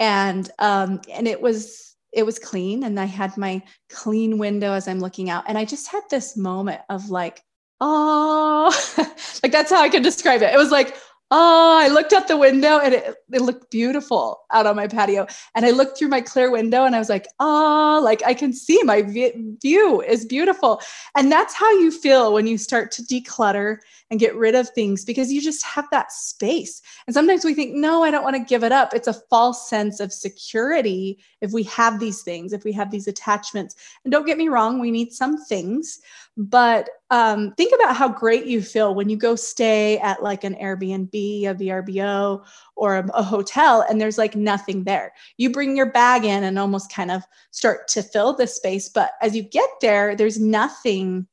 And 0.00 0.50
um, 0.58 1.00
and 1.12 1.28
it 1.28 1.40
was 1.40 1.94
it 2.12 2.24
was 2.24 2.38
clean 2.38 2.82
and 2.84 2.98
i 2.98 3.04
had 3.04 3.36
my 3.36 3.62
clean 3.90 4.38
window 4.38 4.72
as 4.72 4.88
i'm 4.88 5.00
looking 5.00 5.28
out. 5.30 5.44
And 5.48 5.58
i 5.58 5.64
just 5.64 5.86
had 5.88 6.02
this 6.10 6.36
moment 6.36 6.80
of 6.88 7.10
like 7.10 7.42
oh 7.80 8.72
like 9.42 9.52
that's 9.52 9.70
how 9.70 9.82
i 9.82 9.88
could 9.88 10.02
describe 10.02 10.42
it. 10.42 10.54
It 10.54 10.58
was 10.58 10.70
like 10.70 10.96
oh, 11.30 11.78
I 11.80 11.88
looked 11.88 12.12
out 12.12 12.28
the 12.28 12.36
window 12.36 12.78
and 12.78 12.94
it, 12.94 13.16
it 13.32 13.42
looked 13.42 13.70
beautiful 13.70 14.42
out 14.52 14.66
on 14.66 14.76
my 14.76 14.86
patio. 14.86 15.26
And 15.54 15.66
I 15.66 15.70
looked 15.70 15.98
through 15.98 16.08
my 16.08 16.20
clear 16.20 16.50
window 16.50 16.84
and 16.84 16.94
I 16.94 17.00
was 17.00 17.08
like, 17.08 17.26
oh, 17.40 18.00
like 18.02 18.22
I 18.24 18.32
can 18.32 18.52
see 18.52 18.80
my 18.84 19.02
view 19.02 20.02
is 20.02 20.24
beautiful. 20.24 20.80
And 21.16 21.30
that's 21.32 21.54
how 21.54 21.70
you 21.80 21.90
feel 21.90 22.32
when 22.32 22.46
you 22.46 22.58
start 22.58 22.92
to 22.92 23.02
declutter 23.02 23.78
and 24.10 24.20
get 24.20 24.36
rid 24.36 24.54
of 24.54 24.68
things 24.70 25.04
because 25.04 25.32
you 25.32 25.40
just 25.40 25.64
have 25.64 25.86
that 25.90 26.12
space. 26.12 26.80
And 27.08 27.14
sometimes 27.14 27.44
we 27.44 27.54
think, 27.54 27.74
no, 27.74 28.04
I 28.04 28.12
don't 28.12 28.22
want 28.22 28.36
to 28.36 28.44
give 28.44 28.62
it 28.62 28.70
up. 28.70 28.94
It's 28.94 29.08
a 29.08 29.20
false 29.28 29.68
sense 29.68 29.98
of 29.98 30.12
security 30.12 31.18
if 31.40 31.52
we 31.52 31.64
have 31.64 31.98
these 31.98 32.22
things, 32.22 32.52
if 32.52 32.62
we 32.62 32.72
have 32.72 32.92
these 32.92 33.08
attachments. 33.08 33.74
And 34.04 34.12
don't 34.12 34.26
get 34.26 34.38
me 34.38 34.48
wrong, 34.48 34.78
we 34.78 34.92
need 34.92 35.12
some 35.12 35.44
things, 35.44 35.98
but 36.36 36.90
um, 37.10 37.52
think 37.52 37.72
about 37.74 37.96
how 37.96 38.08
great 38.08 38.46
you 38.46 38.60
feel 38.60 38.94
when 38.94 39.08
you 39.08 39.16
go 39.16 39.36
stay 39.36 39.98
at 39.98 40.22
like 40.22 40.44
an 40.44 40.54
Airbnb, 40.56 41.12
a 41.14 41.54
VRBO, 41.54 42.44
or 42.74 42.96
a, 42.96 43.06
a, 43.14 43.22
hotel, 43.22 43.86
and 43.88 44.00
there's 44.00 44.18
like 44.18 44.36
nothing 44.36 44.84
there. 44.84 45.12
You 45.38 45.50
bring 45.50 45.76
your 45.76 45.90
bag 45.90 46.24
in 46.24 46.44
and 46.44 46.58
almost 46.58 46.92
kind 46.92 47.10
of 47.10 47.22
start 47.52 47.88
to 47.88 48.02
fill 48.02 48.34
the 48.34 48.46
space. 48.46 48.88
But 48.88 49.12
as 49.22 49.34
you 49.34 49.42
get 49.42 49.70
there, 49.80 50.14
there's 50.14 50.38
nothing, 50.38 51.26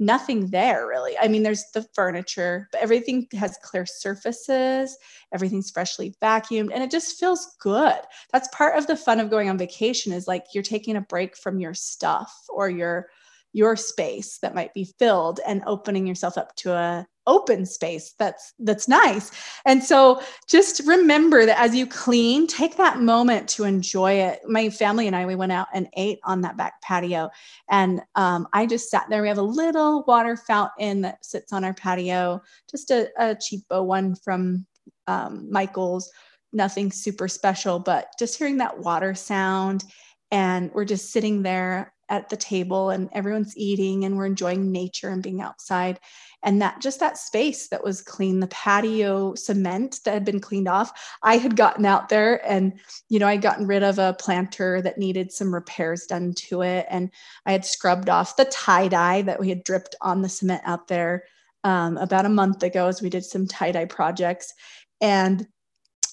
nothing 0.00 0.48
there 0.48 0.88
really. 0.88 1.16
I 1.18 1.28
mean, 1.28 1.44
there's 1.44 1.66
the 1.72 1.86
furniture, 1.94 2.68
but 2.72 2.80
everything 2.80 3.28
has 3.34 3.56
clear 3.62 3.86
surfaces, 3.86 4.96
everything's 5.32 5.70
freshly 5.70 6.14
vacuumed, 6.20 6.70
and 6.72 6.82
it 6.82 6.90
just 6.90 7.20
feels 7.20 7.56
good. 7.60 8.00
That's 8.32 8.48
part 8.48 8.76
of 8.76 8.88
the 8.88 8.96
fun 8.96 9.20
of 9.20 9.30
going 9.30 9.48
on 9.48 9.58
vacation 9.58 10.12
is 10.12 10.26
like 10.26 10.46
you're 10.54 10.64
taking 10.64 10.96
a 10.96 11.02
break 11.02 11.36
from 11.36 11.60
your 11.60 11.74
stuff 11.74 12.46
or 12.48 12.68
your 12.68 13.10
your 13.52 13.76
space 13.76 14.38
that 14.38 14.54
might 14.54 14.72
be 14.74 14.84
filled 14.98 15.40
and 15.46 15.62
opening 15.66 16.06
yourself 16.06 16.38
up 16.38 16.54
to 16.56 16.72
a 16.72 17.06
open 17.26 17.66
space 17.66 18.14
that's 18.18 18.54
that's 18.58 18.88
nice. 18.88 19.30
And 19.64 19.82
so 19.82 20.20
just 20.48 20.80
remember 20.86 21.46
that 21.46 21.60
as 21.60 21.74
you 21.74 21.86
clean 21.86 22.46
take 22.46 22.76
that 22.76 23.00
moment 23.00 23.48
to 23.50 23.64
enjoy 23.64 24.12
it. 24.14 24.40
My 24.46 24.70
family 24.70 25.06
and 25.06 25.14
i 25.14 25.26
we 25.26 25.34
went 25.34 25.52
out 25.52 25.68
and 25.72 25.88
ate 25.96 26.18
on 26.24 26.40
that 26.40 26.56
back 26.56 26.80
patio. 26.82 27.30
And 27.68 28.00
um, 28.14 28.48
i 28.52 28.66
just 28.66 28.90
sat 28.90 29.06
there. 29.08 29.22
We 29.22 29.28
have 29.28 29.38
a 29.38 29.42
little 29.42 30.04
water 30.06 30.36
fountain 30.36 31.02
that 31.02 31.24
sits 31.24 31.52
on 31.52 31.64
our 31.64 31.74
patio. 31.74 32.42
Just 32.70 32.90
a, 32.90 33.08
a 33.18 33.36
cheapo 33.36 33.84
one 33.84 34.14
from 34.14 34.66
um, 35.06 35.48
michael's. 35.50 36.10
Nothing 36.52 36.90
super 36.90 37.28
special 37.28 37.78
but 37.78 38.08
just 38.18 38.36
hearing 38.36 38.56
that 38.58 38.78
water 38.78 39.14
sound. 39.14 39.84
And 40.32 40.72
we're 40.72 40.84
just 40.84 41.12
sitting 41.12 41.42
there 41.42 41.92
at 42.10 42.28
the 42.28 42.36
table 42.36 42.90
and 42.90 43.08
everyone's 43.12 43.56
eating 43.56 44.04
and 44.04 44.16
we're 44.16 44.26
enjoying 44.26 44.70
nature 44.70 45.08
and 45.08 45.22
being 45.22 45.40
outside. 45.40 45.98
And 46.42 46.60
that 46.60 46.80
just 46.80 47.00
that 47.00 47.16
space 47.16 47.68
that 47.68 47.84
was 47.84 48.02
clean 48.02 48.40
the 48.40 48.46
patio 48.48 49.34
cement 49.34 50.00
that 50.04 50.14
had 50.14 50.24
been 50.24 50.40
cleaned 50.40 50.68
off 50.68 51.18
i 51.22 51.36
had 51.36 51.54
gotten 51.54 51.84
out 51.84 52.08
there 52.08 52.44
and 52.48 52.80
you 53.10 53.18
know 53.18 53.26
i'd 53.26 53.42
gotten 53.42 53.66
rid 53.66 53.82
of 53.82 53.98
a 53.98 54.16
planter 54.18 54.80
that 54.80 54.96
needed 54.96 55.30
some 55.30 55.52
repairs 55.52 56.06
done 56.06 56.32
to 56.34 56.62
it. 56.62 56.86
And 56.88 57.10
i 57.46 57.52
had 57.52 57.64
scrubbed 57.64 58.08
off 58.08 58.36
the 58.36 58.46
tie 58.46 58.88
dye 58.88 59.22
that 59.22 59.40
we 59.40 59.48
had 59.48 59.64
dripped 59.64 59.94
on 60.00 60.22
the 60.22 60.28
cement 60.28 60.62
out 60.64 60.88
there 60.88 61.24
um, 61.64 61.96
about 61.98 62.26
a 62.26 62.30
month 62.30 62.62
ago 62.62 62.86
as 62.86 63.02
we 63.02 63.10
did 63.10 63.24
some 63.24 63.46
tie 63.46 63.72
dye 63.72 63.84
projects. 63.84 64.54
And 65.00 65.46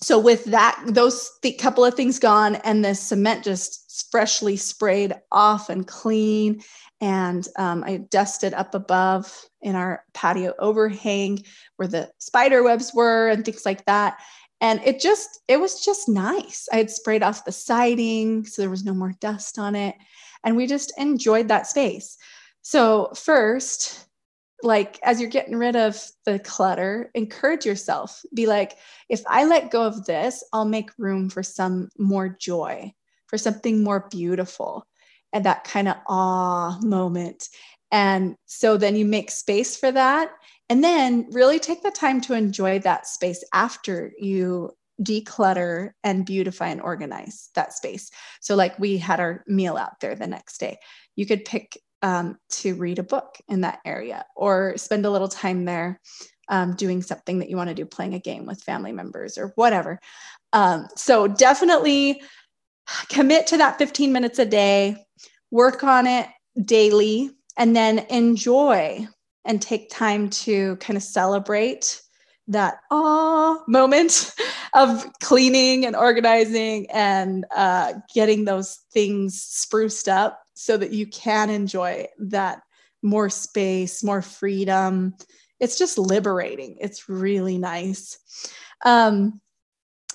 so 0.02 0.20
with 0.20 0.46
that 0.46 0.82
those 0.88 1.32
th- 1.42 1.58
couple 1.58 1.84
of 1.84 1.96
things 1.96 2.20
gone 2.20 2.56
and 2.58 2.86
the 2.86 2.94
cement 2.94 3.44
just 3.44 3.87
freshly 4.04 4.58
sprayed 4.58 5.14
off 5.32 5.70
and 5.70 5.88
clean. 5.88 6.62
And 7.00 7.48
um, 7.58 7.84
i 7.86 7.98
dusted 7.98 8.54
up 8.54 8.74
above 8.74 9.46
in 9.62 9.76
our 9.76 10.04
patio 10.14 10.54
overhang 10.60 11.44
where 11.76 11.88
the 11.88 12.10
spider 12.18 12.64
webs 12.64 12.94
were 12.94 13.30
and 13.30 13.46
things 13.46 13.66
like 13.66 13.86
that. 13.86 14.18
And 14.62 14.82
it 14.84 15.00
just 15.00 15.42
it 15.48 15.60
was 15.60 15.84
just 15.84 16.10
nice. 16.10 16.68
I 16.72 16.78
had 16.78 16.90
sprayed 16.90 17.24
off 17.24 17.46
the 17.46 17.52
siding 17.52 18.46
so 18.46 18.62
there 18.62 18.72
was 18.72 18.86
no 18.86 18.94
more 18.94 19.14
dust 19.20 19.60
on 19.60 19.76
it. 19.76 19.96
And 20.44 20.56
we 20.56 20.68
just 20.68 20.94
enjoyed 20.98 21.48
that 21.50 21.68
space. 21.68 22.18
So 22.62 23.12
first 23.16 24.06
like 24.64 25.00
as 25.04 25.22
you're 25.22 25.30
getting 25.30 25.56
rid 25.56 25.76
of 25.76 26.04
the 26.26 26.40
clutter 26.40 27.12
encourage 27.14 27.66
yourself. 27.66 28.24
Be 28.34 28.48
like 28.48 28.78
if 29.10 29.22
i 29.28 29.46
let 29.46 29.72
go 29.72 29.84
of 29.84 30.06
this 30.06 30.44
i'll 30.52 30.66
make 30.66 30.90
room 30.98 31.30
for 31.30 31.44
some 31.44 31.90
more 31.98 32.30
joy 32.30 32.92
for 33.28 33.38
something 33.38 33.84
more 33.84 34.08
beautiful 34.10 34.86
and 35.34 35.46
that 35.46 35.64
kind 35.64 35.88
of 35.88 35.98
awe 36.08 36.80
moment. 36.82 37.50
And 37.92 38.36
so 38.46 38.78
then 38.78 38.96
you 38.96 39.06
make 39.06 39.32
space 39.32 39.78
for 39.78 39.92
that. 39.92 40.32
And 40.70 40.84
then 40.84 41.28
really 41.32 41.60
take 41.60 41.84
the 41.84 41.92
time 41.92 42.20
to 42.22 42.34
enjoy 42.34 42.80
that 42.80 43.08
space 43.08 43.44
after 43.54 44.12
you 44.18 44.72
declutter 45.02 45.92
and 46.04 46.26
beautify 46.26 46.68
and 46.68 46.82
organize 46.82 47.50
that 47.56 47.72
space. 47.74 48.10
So 48.42 48.56
like 48.56 48.78
we 48.80 48.98
had 48.98 49.20
our 49.20 49.44
meal 49.48 49.78
out 49.78 50.00
there 50.02 50.16
the 50.16 50.28
next 50.28 50.60
day. 50.60 50.78
You 51.16 51.26
could 51.26 51.46
pick 51.46 51.78
um, 52.02 52.38
to 52.50 52.76
read 52.76 53.00
a 53.00 53.04
book 53.04 53.38
in 53.48 53.62
that 53.62 53.80
area 53.86 54.26
or 54.36 54.74
spend 54.78 55.06
a 55.06 55.10
little 55.10 55.28
time 55.28 55.66
there 55.66 56.02
um, 56.50 56.76
doing 56.76 57.02
something 57.02 57.40
that 57.40 57.50
you 57.50 57.58
want 57.58 57.70
to 57.70 57.76
do, 57.76 57.86
playing 57.86 58.14
a 58.14 58.20
game 58.20 58.46
with 58.46 58.64
family 58.64 58.92
members 58.92 59.38
or 59.38 59.52
whatever. 59.56 60.00
Um, 60.54 60.88
so 60.96 61.28
definitely 61.28 62.22
commit 63.10 63.48
to 63.48 63.58
that 63.58 63.78
15 63.78 64.12
minutes 64.12 64.40
a 64.40 64.46
day, 64.46 65.06
work 65.52 65.84
on 65.84 66.08
it 66.08 66.28
daily, 66.64 67.32
and 67.58 67.76
then 67.76 68.00
enjoy 68.10 69.08
and 69.46 69.62
take 69.62 69.90
time 69.90 70.30
to 70.30 70.76
kind 70.78 70.98
of 70.98 71.04
celebrate 71.04 72.02
that 72.50 72.80
ah 72.92 73.62
moment 73.68 74.34
of 74.74 75.06
cleaning 75.22 75.86
and 75.86 75.96
organizing 75.96 76.90
and 76.92 77.46
uh, 77.56 77.94
getting 78.14 78.46
those 78.46 78.80
things 78.92 79.42
spruced 79.42 80.08
up 80.08 80.42
so 80.54 80.78
that 80.78 80.92
you 80.92 81.08
can 81.08 81.50
enjoy 81.50 82.08
that 82.20 82.62
more 83.02 83.30
space, 83.30 84.04
more 84.04 84.22
freedom. 84.22 85.14
It's 85.60 85.78
just 85.78 85.98
liberating. 85.98 86.78
It's 86.80 87.10
really 87.10 87.58
nice. 87.58 88.18
Um, 88.86 89.42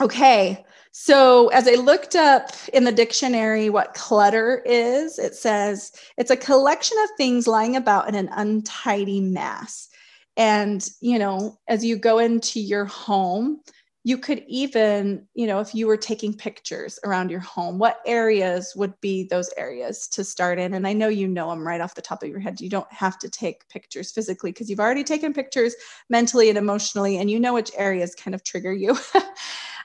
okay, 0.01 0.65
so 0.93 1.49
as 1.49 1.67
I 1.67 1.73
looked 1.73 2.15
up 2.15 2.51
in 2.75 2.85
the 2.85 2.93
dictionary 2.93 3.71
what 3.71 3.95
clutter 3.95 4.63
is, 4.67 5.19
it 5.19 5.35
says 5.35 5.91
it's 6.19 6.31
a 6.31 6.37
collection 6.37 6.99
of 7.03 7.11
things 7.17 7.47
lying 7.49 7.77
about 7.77 8.09
in 8.09 8.15
an 8.15 8.29
untidy 8.33 9.21
mass. 9.21 9.89
And 10.37 10.87
you 11.01 11.19
know 11.19 11.59
as 11.69 11.85
you 11.85 11.97
go 11.97 12.19
into 12.19 12.61
your 12.61 12.85
home 12.85 13.61
you 14.05 14.19
could 14.19 14.43
even 14.49 15.27
you 15.35 15.47
know 15.47 15.61
if 15.61 15.75
you 15.75 15.87
were 15.87 15.97
taking 15.97 16.35
pictures 16.35 16.99
around 17.05 17.31
your 17.31 17.41
home 17.41 17.79
what 17.79 18.01
areas 18.05 18.73
would 18.75 18.99
be 19.01 19.25
those 19.25 19.51
areas 19.57 20.09
to 20.09 20.25
start 20.25 20.59
in? 20.59 20.75
And 20.75 20.87
i 20.87 20.93
know 20.93 21.09
you 21.09 21.29
know 21.29 21.51
them 21.51 21.67
right 21.67 21.81
off 21.81 21.95
the 21.95 22.03
top 22.03 22.23
of 22.23 22.29
your 22.29 22.41
head. 22.41 22.61
You 22.61 22.71
don't 22.71 22.91
have 22.93 23.19
to 23.21 23.29
take 23.29 23.69
pictures 23.69 24.11
physically 24.11 24.53
because 24.53 24.69
you've 24.71 24.81
already 24.81 25.05
taken 25.05 25.33
pictures 25.35 25.75
mentally 26.09 26.49
and 26.49 26.59
emotionally 26.59 27.19
and 27.19 27.31
you 27.31 27.39
know 27.41 27.55
which 27.55 27.71
areas 27.77 28.15
kind 28.15 28.35
of 28.35 28.45
trigger 28.45 28.73
you. 28.73 28.97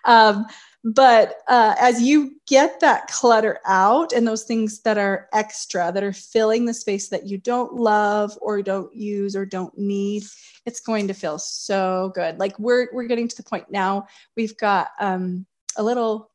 Um, 0.06 0.46
but 0.94 1.36
uh, 1.48 1.76
as 1.80 2.02
you 2.02 2.36
get 2.46 2.80
that 2.80 3.08
clutter 3.08 3.60
out 3.66 4.14
and 4.14 4.28
those 4.28 4.44
things 4.44 4.80
that 4.82 4.98
are 4.98 5.28
extra 5.34 5.92
that 5.92 6.04
are 6.04 6.14
filling 6.14 6.66
the 6.66 6.74
space 6.74 7.10
that 7.10 7.28
you 7.28 7.38
don't 7.38 7.74
love 7.74 8.38
or 8.42 8.62
don't 8.62 8.94
use 8.96 9.36
or 9.36 9.46
don't 9.46 9.78
need 9.78 10.24
it's 10.68 10.82
going 10.82 11.08
to 11.08 11.14
feel 11.14 11.40
so 11.40 12.12
good. 12.14 12.38
Like 12.40 12.60
we're 12.60 12.90
we're 12.92 13.06
getting 13.06 13.30
to 13.30 13.36
the 13.38 13.42
point 13.42 13.72
now. 13.72 14.06
We've 14.36 14.56
got 14.58 14.90
um, 15.00 15.46
a 15.78 15.84
little 15.84 16.30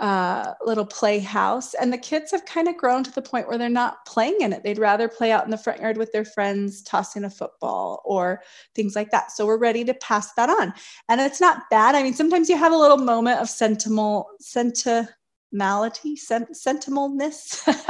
uh, 0.00 0.54
little 0.64 0.86
playhouse. 0.86 1.74
And 1.74 1.92
the 1.92 1.98
kids 1.98 2.30
have 2.30 2.46
kind 2.46 2.68
of 2.68 2.76
grown 2.78 3.04
to 3.04 3.12
the 3.12 3.20
point 3.20 3.46
where 3.46 3.58
they're 3.58 3.68
not 3.68 4.04
playing 4.06 4.38
in 4.40 4.52
it. 4.52 4.62
They'd 4.62 4.78
rather 4.78 5.08
play 5.08 5.30
out 5.30 5.44
in 5.44 5.50
the 5.50 5.58
front 5.58 5.80
yard 5.80 5.98
with 5.98 6.10
their 6.10 6.24
friends, 6.24 6.82
tossing 6.82 7.24
a 7.24 7.30
football 7.30 8.00
or 8.06 8.42
things 8.74 8.96
like 8.96 9.10
that. 9.10 9.30
So 9.30 9.44
we're 9.44 9.58
ready 9.58 9.84
to 9.84 9.94
pass 9.94 10.32
that 10.34 10.48
on. 10.48 10.72
And 11.10 11.20
it's 11.20 11.40
not 11.40 11.68
bad. 11.70 11.94
I 11.94 12.02
mean, 12.02 12.14
sometimes 12.14 12.48
you 12.48 12.56
have 12.56 12.72
a 12.72 12.78
little 12.78 12.96
moment 12.96 13.40
of 13.40 13.50
sentimental, 13.50 14.30
sentimentality, 14.40 16.16
sent, 16.16 16.50
sentimentalness. 16.52 17.62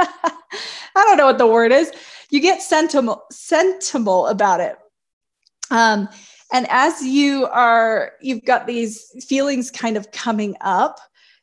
I 0.97 1.05
don't 1.05 1.17
know 1.17 1.27
what 1.27 1.37
the 1.37 1.47
word 1.47 1.71
is. 1.71 1.93
You 2.29 2.41
get 2.41 2.61
sentimental, 2.61 3.23
sentimental 3.31 4.27
about 4.27 4.59
it. 4.59 4.75
Um, 5.69 6.09
and 6.51 6.67
as 6.69 7.01
you 7.01 7.45
are, 7.45 8.11
you've 8.19 8.43
got 8.43 8.67
these 8.67 9.25
feelings 9.25 9.71
kind 9.71 9.95
of 9.95 10.11
coming 10.11 10.57
up 10.59 10.99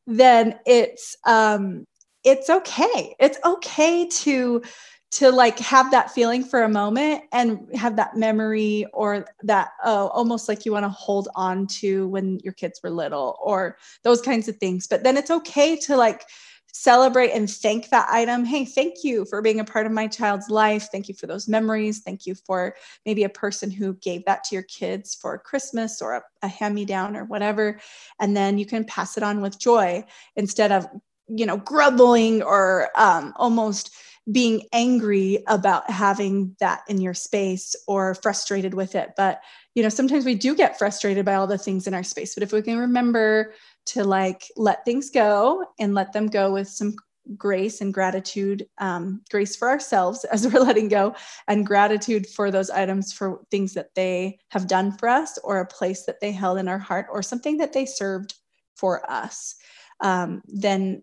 then 0.08 0.58
it's 0.66 1.16
um 1.26 1.86
it's 2.24 2.50
okay. 2.50 3.14
It's 3.20 3.38
okay 3.44 4.08
to 4.08 4.62
to 5.10 5.30
like 5.30 5.58
have 5.58 5.90
that 5.90 6.10
feeling 6.10 6.44
for 6.44 6.62
a 6.64 6.68
moment 6.68 7.22
and 7.32 7.66
have 7.74 7.96
that 7.96 8.14
memory 8.16 8.84
or 8.92 9.26
that 9.42 9.70
uh, 9.82 10.06
almost 10.06 10.48
like 10.48 10.66
you 10.66 10.72
want 10.72 10.84
to 10.84 10.90
hold 10.90 11.28
on 11.34 11.66
to 11.66 12.06
when 12.08 12.38
your 12.40 12.52
kids 12.52 12.80
were 12.82 12.90
little 12.90 13.38
or 13.42 13.78
those 14.02 14.20
kinds 14.20 14.48
of 14.48 14.56
things. 14.56 14.86
But 14.86 15.04
then 15.04 15.16
it's 15.16 15.30
okay 15.30 15.76
to 15.76 15.96
like 15.96 16.24
celebrate 16.72 17.31
and 17.31 17.50
thank 17.50 17.88
that 17.88 18.09
item. 18.11 18.44
Hey, 18.44 18.64
thank 18.64 19.02
you 19.02 19.24
for 19.24 19.42
being 19.42 19.61
a 19.61 19.64
part 19.64 19.87
of 19.87 19.92
my 19.92 20.07
child's 20.07 20.50
life. 20.50 20.88
Thank 20.92 21.09
you 21.09 21.14
for 21.14 21.26
those 21.26 21.48
memories. 21.48 22.00
Thank 22.00 22.26
you 22.26 22.35
for 22.35 22.74
maybe 23.07 23.24
a 23.24 23.28
person 23.28 23.70
who 23.70 23.94
gave 23.94 24.24
that 24.26 24.44
to 24.44 24.54
your 24.54 24.64
kids 24.64 25.14
for 25.14 25.38
Christmas 25.38 26.00
or 26.02 26.14
a, 26.14 26.22
a 26.42 26.48
hand 26.48 26.74
me 26.74 26.85
down 26.85 27.16
or 27.16 27.24
whatever. 27.24 27.81
And 28.20 28.37
then 28.37 28.59
you 28.59 28.66
can 28.66 28.85
pass 28.85 29.16
it 29.16 29.22
on 29.22 29.40
with 29.40 29.59
joy 29.59 30.04
instead 30.37 30.72
of, 30.72 30.87
you 31.28 31.46
know, 31.46 31.57
grumbling 31.57 32.42
or 32.42 32.90
um, 32.96 33.33
almost 33.37 33.94
being 34.31 34.66
angry 34.72 35.42
about 35.46 35.90
having 35.90 36.54
that 36.61 36.83
in 36.88 37.00
your 37.00 37.14
space 37.14 37.74
or 37.87 38.14
frustrated 38.14 38.74
with 38.74 38.94
it. 38.94 39.12
But, 39.16 39.40
you 39.74 39.83
know, 39.83 39.88
sometimes 39.88 40.26
we 40.26 40.35
do 40.35 40.54
get 40.54 40.78
frustrated 40.78 41.24
by 41.24 41.35
all 41.35 41.46
the 41.46 41.57
things 41.57 41.87
in 41.87 41.94
our 41.94 42.02
space. 42.02 42.35
But 42.35 42.42
if 42.42 42.52
we 42.52 42.61
can 42.61 42.78
remember 42.78 43.54
to 43.86 44.04
like 44.04 44.44
let 44.56 44.84
things 44.84 45.10
go 45.10 45.64
and 45.78 45.94
let 45.94 46.12
them 46.12 46.26
go 46.26 46.52
with 46.52 46.68
some 46.68 46.94
grace 47.36 47.80
and 47.80 47.92
gratitude 47.92 48.66
um, 48.78 49.20
grace 49.30 49.54
for 49.54 49.68
ourselves 49.68 50.24
as 50.32 50.46
we're 50.46 50.60
letting 50.60 50.88
go 50.88 51.14
and 51.46 51.66
gratitude 51.66 52.26
for 52.26 52.50
those 52.50 52.70
items 52.70 53.12
for 53.12 53.40
things 53.50 53.74
that 53.74 53.94
they 53.94 54.38
have 54.50 54.66
done 54.66 54.92
for 54.92 55.08
us 55.08 55.38
or 55.44 55.60
a 55.60 55.66
place 55.66 56.04
that 56.04 56.20
they 56.20 56.32
held 56.32 56.58
in 56.58 56.68
our 56.68 56.78
heart 56.78 57.06
or 57.10 57.22
something 57.22 57.58
that 57.58 57.72
they 57.72 57.84
served 57.84 58.34
for 58.76 59.08
us 59.10 59.56
um, 60.00 60.42
then 60.46 61.02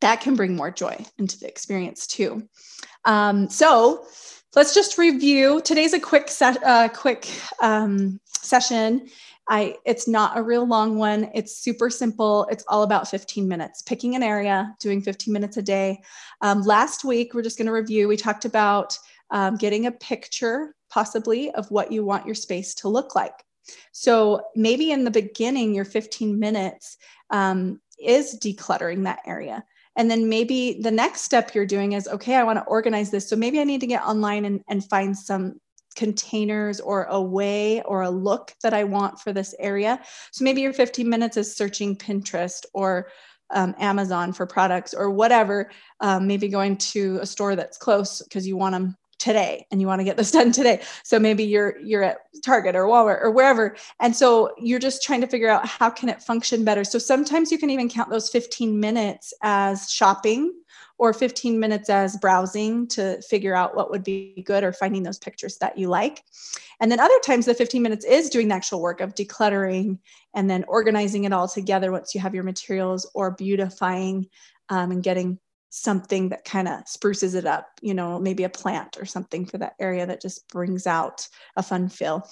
that 0.00 0.20
can 0.20 0.36
bring 0.36 0.54
more 0.54 0.70
joy 0.70 1.04
into 1.18 1.38
the 1.38 1.48
experience 1.48 2.06
too. 2.06 2.46
Um, 3.04 3.48
so 3.48 4.06
let's 4.54 4.74
just 4.74 4.98
review. 4.98 5.60
Today's 5.62 5.94
a 5.94 6.00
quick 6.00 6.28
se- 6.28 6.58
uh, 6.64 6.88
quick 6.88 7.28
um, 7.60 8.20
session 8.26 9.08
I 9.48 9.76
it's 9.84 10.08
not 10.08 10.36
a 10.36 10.42
real 10.42 10.66
long 10.66 10.98
one. 10.98 11.30
It's 11.34 11.56
super 11.56 11.88
simple. 11.88 12.46
It's 12.50 12.64
all 12.68 12.82
about 12.82 13.08
15 13.08 13.46
minutes. 13.46 13.82
Picking 13.82 14.16
an 14.16 14.22
area, 14.22 14.74
doing 14.80 15.00
15 15.00 15.32
minutes 15.32 15.56
a 15.56 15.62
day. 15.62 16.02
Um, 16.40 16.62
last 16.62 17.04
week, 17.04 17.32
we're 17.32 17.42
just 17.42 17.58
going 17.58 17.66
to 17.66 17.72
review. 17.72 18.08
We 18.08 18.16
talked 18.16 18.44
about 18.44 18.98
um, 19.30 19.56
getting 19.56 19.86
a 19.86 19.92
picture, 19.92 20.74
possibly, 20.90 21.50
of 21.52 21.70
what 21.70 21.92
you 21.92 22.04
want 22.04 22.26
your 22.26 22.34
space 22.34 22.74
to 22.76 22.88
look 22.88 23.14
like. 23.14 23.44
So 23.92 24.42
maybe 24.54 24.90
in 24.92 25.04
the 25.04 25.10
beginning, 25.10 25.74
your 25.74 25.84
15 25.84 26.38
minutes 26.38 26.96
um, 27.30 27.80
is 27.98 28.38
decluttering 28.38 29.04
that 29.04 29.20
area. 29.26 29.64
And 29.96 30.10
then 30.10 30.28
maybe 30.28 30.78
the 30.80 30.90
next 30.90 31.22
step 31.22 31.54
you're 31.54 31.66
doing 31.66 31.92
is 31.92 32.06
okay, 32.06 32.34
I 32.34 32.44
want 32.44 32.58
to 32.58 32.64
organize 32.64 33.10
this. 33.10 33.28
So 33.28 33.34
maybe 33.34 33.60
I 33.60 33.64
need 33.64 33.80
to 33.80 33.86
get 33.86 34.02
online 34.02 34.44
and, 34.44 34.60
and 34.68 34.84
find 34.84 35.16
some 35.16 35.58
containers 35.96 36.80
or 36.80 37.04
a 37.04 37.20
way 37.20 37.82
or 37.82 38.02
a 38.02 38.10
look 38.10 38.54
that 38.62 38.74
I 38.74 38.84
want 38.84 39.18
for 39.18 39.32
this 39.32 39.54
area. 39.58 40.00
So 40.30 40.44
maybe 40.44 40.60
your 40.60 40.72
15 40.72 41.08
minutes 41.08 41.36
is 41.36 41.56
searching 41.56 41.96
Pinterest 41.96 42.64
or 42.72 43.08
um, 43.50 43.74
Amazon 43.78 44.32
for 44.32 44.46
products 44.46 44.94
or 44.94 45.10
whatever. 45.10 45.70
Um, 46.00 46.26
maybe 46.26 46.48
going 46.48 46.76
to 46.78 47.18
a 47.20 47.26
store 47.26 47.56
that's 47.56 47.78
close 47.78 48.22
because 48.22 48.46
you 48.46 48.56
want 48.56 48.74
them 48.74 48.96
today 49.18 49.66
and 49.70 49.80
you 49.80 49.86
want 49.86 50.00
to 50.00 50.04
get 50.04 50.16
this 50.16 50.30
done 50.38 50.52
today 50.52 50.82
so 51.02 51.18
maybe 51.18 51.42
you're 51.42 51.78
you're 51.78 52.02
at 52.02 52.18
target 52.44 52.76
or 52.76 52.84
walmart 52.84 53.22
or 53.22 53.30
wherever 53.30 53.74
and 54.00 54.14
so 54.14 54.52
you're 54.58 54.78
just 54.78 55.02
trying 55.02 55.20
to 55.20 55.26
figure 55.26 55.48
out 55.48 55.66
how 55.66 55.88
can 55.88 56.08
it 56.08 56.22
function 56.22 56.64
better 56.64 56.84
so 56.84 56.98
sometimes 56.98 57.50
you 57.50 57.58
can 57.58 57.70
even 57.70 57.88
count 57.88 58.10
those 58.10 58.28
15 58.28 58.78
minutes 58.78 59.32
as 59.42 59.90
shopping 59.90 60.52
or 60.98 61.12
15 61.12 61.60
minutes 61.60 61.90
as 61.90 62.16
browsing 62.16 62.86
to 62.88 63.20
figure 63.22 63.54
out 63.54 63.76
what 63.76 63.90
would 63.90 64.02
be 64.02 64.42
good 64.46 64.64
or 64.64 64.72
finding 64.72 65.02
those 65.02 65.18
pictures 65.18 65.58
that 65.58 65.76
you 65.76 65.88
like. 65.88 66.22
And 66.80 66.90
then 66.90 67.00
other 67.00 67.18
times, 67.24 67.46
the 67.46 67.54
15 67.54 67.82
minutes 67.82 68.04
is 68.04 68.30
doing 68.30 68.48
the 68.48 68.54
actual 68.54 68.80
work 68.80 69.00
of 69.00 69.14
decluttering 69.14 69.98
and 70.34 70.48
then 70.48 70.64
organizing 70.68 71.24
it 71.24 71.32
all 71.32 71.48
together 71.48 71.92
once 71.92 72.14
you 72.14 72.20
have 72.20 72.34
your 72.34 72.44
materials 72.44 73.10
or 73.14 73.30
beautifying 73.30 74.26
um, 74.68 74.90
and 74.90 75.02
getting 75.02 75.38
something 75.76 76.30
that 76.30 76.44
kind 76.44 76.68
of 76.68 76.80
spruces 76.88 77.34
it 77.34 77.44
up, 77.44 77.68
you 77.82 77.92
know, 77.92 78.18
maybe 78.18 78.44
a 78.44 78.48
plant 78.48 78.96
or 78.98 79.04
something 79.04 79.44
for 79.44 79.58
that 79.58 79.74
area 79.78 80.06
that 80.06 80.22
just 80.22 80.48
brings 80.48 80.86
out 80.86 81.28
a 81.56 81.62
fun 81.62 81.86
feel. 81.86 82.26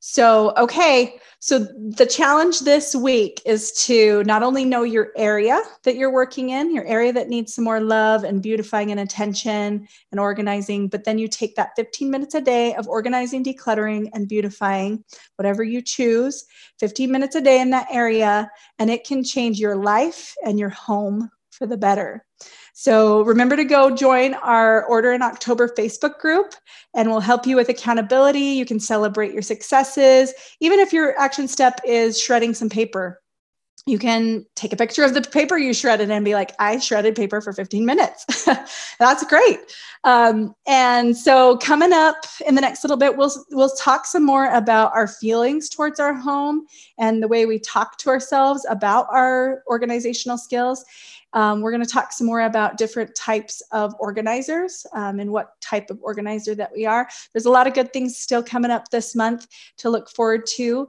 So, 0.00 0.52
okay, 0.56 1.20
so 1.38 1.60
the 1.60 2.06
challenge 2.06 2.60
this 2.60 2.96
week 2.96 3.40
is 3.46 3.70
to 3.84 4.24
not 4.24 4.42
only 4.42 4.64
know 4.64 4.82
your 4.82 5.12
area 5.16 5.62
that 5.84 5.94
you're 5.94 6.12
working 6.12 6.50
in, 6.50 6.74
your 6.74 6.86
area 6.86 7.12
that 7.12 7.28
needs 7.28 7.54
some 7.54 7.64
more 7.64 7.80
love 7.80 8.24
and 8.24 8.42
beautifying 8.42 8.90
and 8.90 8.98
attention 8.98 9.86
and 10.10 10.20
organizing, 10.20 10.88
but 10.88 11.04
then 11.04 11.18
you 11.18 11.28
take 11.28 11.54
that 11.54 11.76
15 11.76 12.10
minutes 12.10 12.34
a 12.34 12.40
day 12.40 12.74
of 12.74 12.88
organizing, 12.88 13.44
decluttering, 13.44 14.08
and 14.12 14.28
beautifying, 14.28 15.04
whatever 15.36 15.62
you 15.62 15.80
choose, 15.80 16.46
15 16.80 17.12
minutes 17.12 17.36
a 17.36 17.40
day 17.40 17.60
in 17.60 17.70
that 17.70 17.86
area, 17.92 18.50
and 18.80 18.90
it 18.90 19.06
can 19.06 19.22
change 19.22 19.60
your 19.60 19.76
life 19.76 20.34
and 20.44 20.58
your 20.58 20.70
home 20.70 21.30
for 21.58 21.66
the 21.66 21.76
better. 21.76 22.24
So 22.72 23.22
remember 23.22 23.56
to 23.56 23.64
go 23.64 23.94
join 23.94 24.34
our 24.34 24.84
Order 24.84 25.12
in 25.12 25.20
October 25.20 25.68
Facebook 25.68 26.18
group, 26.20 26.54
and 26.94 27.10
we'll 27.10 27.20
help 27.20 27.46
you 27.46 27.56
with 27.56 27.68
accountability. 27.68 28.38
You 28.38 28.64
can 28.64 28.78
celebrate 28.78 29.32
your 29.32 29.42
successes, 29.42 30.32
even 30.60 30.78
if 30.78 30.92
your 30.92 31.18
action 31.18 31.48
step 31.48 31.80
is 31.84 32.20
shredding 32.20 32.54
some 32.54 32.68
paper. 32.68 33.20
You 33.88 33.98
can 33.98 34.44
take 34.54 34.72
a 34.72 34.76
picture 34.76 35.02
of 35.02 35.14
the 35.14 35.22
paper 35.22 35.56
you 35.56 35.72
shredded 35.72 36.10
and 36.10 36.24
be 36.24 36.34
like, 36.34 36.52
I 36.58 36.78
shredded 36.78 37.16
paper 37.16 37.40
for 37.40 37.54
15 37.54 37.86
minutes. 37.86 38.44
That's 38.98 39.24
great. 39.24 39.58
Um, 40.04 40.54
and 40.66 41.16
so 41.16 41.56
coming 41.56 41.92
up 41.92 42.16
in 42.46 42.54
the 42.54 42.60
next 42.60 42.84
little 42.84 42.98
bit, 42.98 43.16
we'll 43.16 43.32
we'll 43.50 43.70
talk 43.70 44.04
some 44.04 44.24
more 44.24 44.52
about 44.52 44.92
our 44.94 45.08
feelings 45.08 45.68
towards 45.68 45.98
our 45.98 46.14
home 46.14 46.66
and 46.98 47.22
the 47.22 47.28
way 47.28 47.46
we 47.46 47.58
talk 47.58 47.96
to 47.98 48.10
ourselves 48.10 48.66
about 48.68 49.06
our 49.10 49.62
organizational 49.66 50.36
skills. 50.36 50.84
Um, 51.32 51.60
we're 51.60 51.70
going 51.70 51.84
to 51.84 51.90
talk 51.90 52.12
some 52.12 52.26
more 52.26 52.42
about 52.42 52.76
different 52.78 53.14
types 53.14 53.62
of 53.72 53.94
organizers 54.00 54.86
um, 54.92 55.20
and 55.20 55.30
what 55.30 55.60
type 55.60 55.90
of 55.90 55.98
organizer 56.02 56.54
that 56.54 56.70
we 56.74 56.86
are. 56.86 57.08
There's 57.32 57.46
a 57.46 57.50
lot 57.50 57.66
of 57.66 57.74
good 57.74 57.92
things 57.92 58.16
still 58.16 58.42
coming 58.42 58.70
up 58.70 58.88
this 58.90 59.14
month 59.14 59.46
to 59.78 59.90
look 59.90 60.08
forward 60.10 60.46
to. 60.56 60.88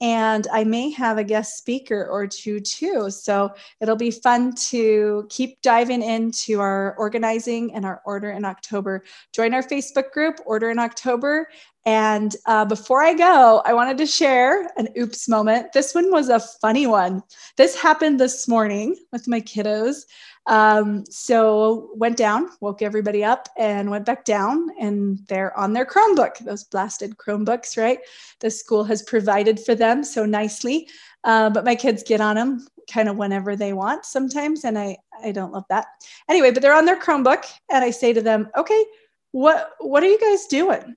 and 0.00 0.46
I 0.50 0.64
may 0.64 0.90
have 0.90 1.18
a 1.18 1.24
guest 1.24 1.58
speaker 1.58 2.06
or 2.06 2.26
two 2.26 2.60
too. 2.60 3.10
So 3.10 3.50
it'll 3.80 3.96
be 3.96 4.10
fun 4.10 4.54
to 4.70 5.26
keep 5.28 5.60
diving 5.60 6.02
into 6.02 6.58
our 6.60 6.94
organizing 6.96 7.74
and 7.74 7.84
our 7.84 8.00
order 8.06 8.30
in 8.30 8.44
October. 8.44 9.04
Join 9.34 9.52
our 9.52 9.62
Facebook 9.62 10.10
group, 10.12 10.40
Order 10.46 10.70
in 10.70 10.78
October. 10.78 11.48
And 11.86 12.36
uh, 12.46 12.66
before 12.66 13.02
I 13.02 13.14
go, 13.14 13.62
I 13.64 13.72
wanted 13.72 13.96
to 13.98 14.06
share 14.06 14.70
an 14.76 14.88
oops 14.98 15.28
moment. 15.28 15.72
This 15.72 15.94
one 15.94 16.10
was 16.10 16.28
a 16.28 16.38
funny 16.38 16.86
one. 16.86 17.22
This 17.56 17.74
happened 17.74 18.20
this 18.20 18.46
morning 18.46 18.96
with 19.12 19.26
my 19.26 19.40
kiddos. 19.40 20.02
Um, 20.46 21.04
so 21.08 21.90
went 21.94 22.16
down, 22.16 22.50
woke 22.60 22.82
everybody 22.82 23.24
up, 23.24 23.48
and 23.56 23.90
went 23.90 24.04
back 24.04 24.24
down, 24.24 24.68
and 24.78 25.20
they're 25.28 25.56
on 25.56 25.72
their 25.72 25.86
Chromebook, 25.86 26.38
those 26.38 26.64
blasted 26.64 27.16
Chromebooks, 27.16 27.78
right? 27.78 28.00
The 28.40 28.50
school 28.50 28.84
has 28.84 29.02
provided 29.02 29.60
for 29.60 29.74
them 29.74 30.04
so 30.04 30.26
nicely. 30.26 30.88
Uh, 31.24 31.50
but 31.50 31.64
my 31.64 31.74
kids 31.74 32.02
get 32.02 32.20
on 32.20 32.36
them 32.36 32.66
kind 32.90 33.08
of 33.08 33.16
whenever 33.16 33.54
they 33.54 33.72
want 33.72 34.04
sometimes, 34.04 34.64
and 34.64 34.78
I 34.78 34.96
I 35.22 35.32
don't 35.32 35.52
love 35.52 35.64
that. 35.68 35.86
Anyway, 36.28 36.50
but 36.50 36.62
they're 36.62 36.74
on 36.74 36.86
their 36.86 36.98
Chromebook, 36.98 37.44
and 37.70 37.84
I 37.84 37.90
say 37.90 38.12
to 38.12 38.22
them, 38.22 38.48
"Okay, 38.56 38.84
what 39.32 39.72
what 39.80 40.02
are 40.02 40.08
you 40.08 40.18
guys 40.18 40.46
doing?" 40.46 40.96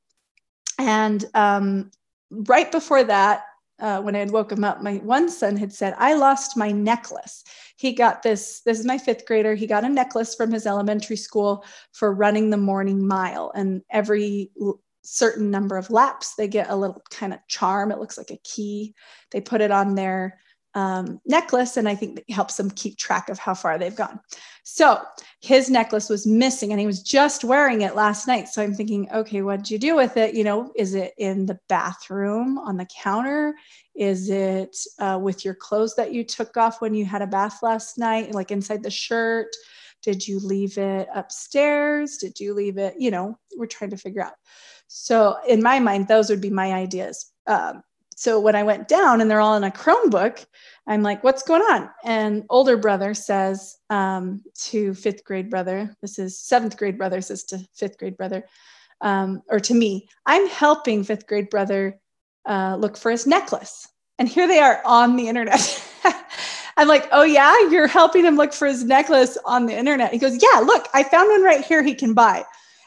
And 0.80 1.26
um, 1.34 1.92
right 2.32 2.72
before 2.72 3.04
that, 3.04 3.46
uh, 3.80 4.02
when 4.02 4.16
I 4.16 4.20
had 4.20 4.32
woke 4.32 4.52
him 4.52 4.64
up, 4.64 4.82
my 4.82 4.96
one 4.98 5.30
son 5.30 5.58
had 5.58 5.74
said, 5.74 5.96
I 5.98 6.14
lost 6.14 6.56
my 6.56 6.72
necklace. 6.72 7.44
He 7.76 7.94
got 7.94 8.24
this, 8.24 8.62
this 8.62 8.80
is 8.80 8.86
my 8.86 8.98
fifth 8.98 9.26
grader. 9.26 9.56
He 9.56 9.68
got 9.68 9.84
a 9.84 9.90
necklace 9.90 10.36
from 10.36 10.52
his 10.52 10.66
elementary 10.66 11.18
school 11.18 11.66
for 11.92 12.14
running 12.14 12.50
the 12.50 12.58
morning 12.58 13.06
mile. 13.06 13.52
And 13.56 13.82
every 13.90 14.52
certain 15.04 15.52
number 15.52 15.76
of 15.76 15.90
laps, 15.90 16.36
they 16.36 16.48
get 16.48 16.70
a 16.70 16.76
little 16.76 17.02
kind 17.10 17.34
of 17.34 17.40
charm. 17.48 17.92
It 17.92 18.00
looks 18.00 18.18
like 18.18 18.32
a 18.32 18.40
key. 18.44 18.96
They 19.32 19.42
put 19.42 19.60
it 19.60 19.72
on 19.72 19.96
their 19.96 20.40
um, 20.76 21.22
necklace, 21.26 21.78
and 21.78 21.88
I 21.88 21.96
think 21.96 22.20
it 22.28 22.34
helps 22.34 22.58
them 22.58 22.72
keep 22.72 22.98
track 22.98 23.30
of 23.30 23.40
how 23.40 23.54
far 23.54 23.78
they've 23.78 23.96
gone. 23.96 24.20
So 24.64 25.02
his 25.42 25.70
necklace 25.70 26.10
was 26.10 26.26
missing, 26.26 26.72
and 26.72 26.80
he 26.80 26.88
was 26.88 27.04
just 27.04 27.44
wearing 27.44 27.82
it 27.82 27.96
last 27.96 28.28
night. 28.28 28.48
So 28.48 28.62
I'm 28.64 28.74
thinking, 28.74 29.10
okay, 29.14 29.42
what 29.42 29.58
did 29.58 29.70
you 29.70 29.78
do 29.78 29.96
with 29.96 30.18
it? 30.18 30.34
You 30.34 30.44
know, 30.44 30.72
is 30.76 30.96
it 30.96 31.14
in 31.18 31.46
the 31.46 31.60
bathroom 31.70 32.58
on 32.58 32.78
the 32.78 32.88
counter? 32.88 33.56
Is 33.96 34.30
it 34.30 34.76
uh, 35.00 35.20
with 35.22 35.46
your 35.46 35.54
clothes 35.54 35.96
that 35.96 36.14
you 36.14 36.24
took 36.24 36.58
off 36.58 36.82
when 36.82 36.94
you 36.94 37.06
had 37.06 37.22
a 37.22 37.28
bath 37.28 37.62
last 37.62 37.98
night, 37.98 38.34
like 38.34 38.52
inside 38.52 38.84
the 38.84 38.90
shirt? 38.90 39.56
Did 40.02 40.28
you 40.28 40.40
leave 40.40 40.78
it 40.78 41.08
upstairs? 41.14 42.18
Did 42.18 42.40
you 42.40 42.54
leave 42.54 42.78
it? 42.78 42.96
You 42.98 43.12
know, 43.12 43.38
we're 43.56 43.68
trying 43.68 43.92
to 43.92 43.98
figure 43.98 44.24
out. 44.24 44.34
So 44.88 45.38
in 45.48 45.64
my 45.64 45.80
mind, 45.80 46.08
those 46.08 46.30
would 46.30 46.42
be 46.42 46.50
my 46.50 46.74
ideas. 46.74 47.32
Um, 47.48 47.84
so 48.24 48.40
when 48.40 48.56
I 48.56 48.64
went 48.64 48.88
down 48.88 49.20
and 49.20 49.30
they're 49.30 49.42
all 49.42 49.58
in 49.58 49.66
a 49.66 49.70
Chromebook, 49.70 50.46
I'm 50.88 51.04
like, 51.04 51.26
what's 51.26 51.44
going 51.44 51.62
on? 51.62 51.90
And 52.06 52.46
older 52.50 52.78
brother 52.78 53.14
says 53.14 53.76
um, 53.90 54.42
to 54.60 54.94
fifth 54.94 55.26
grade 55.26 55.50
brother, 55.50 55.94
this 56.02 56.18
is 56.18 56.40
seventh 56.40 56.78
grade 56.78 56.98
brother 56.98 57.20
says 57.20 57.44
to 57.46 57.60
fifth 57.76 57.98
grade 57.98 58.16
brother, 58.16 58.46
um, 59.02 59.42
or 59.50 59.60
to 59.60 59.74
me, 59.74 60.08
I'm 60.26 60.48
helping 60.48 61.04
fifth 61.04 61.28
grade 61.28 61.50
brother 61.50 62.00
uh, 62.48 62.78
look 62.80 62.96
for 62.96 63.12
his 63.12 63.28
necklace. 63.28 63.90
And 64.18 64.30
here 64.30 64.48
they 64.48 64.60
are 64.60 64.82
on 64.86 65.18
the 65.18 65.28
internet. 65.28 65.86
I'm 66.78 66.88
like, 66.88 67.10
oh, 67.12 67.24
yeah, 67.24 67.54
you're 67.72 67.88
helping 67.88 68.24
him 68.24 68.38
look 68.38 68.54
for 68.54 68.70
his 68.70 68.86
necklace 68.86 69.38
on 69.44 69.66
the 69.66 69.78
internet. 69.78 70.14
He 70.14 70.18
goes, 70.18 70.42
yeah, 70.42 70.60
look, 70.60 70.88
I 70.94 71.04
found 71.04 71.30
one 71.30 71.44
right 71.44 71.66
here 71.66 71.84
he 71.84 71.94
can 71.94 72.14
buy. 72.14 72.46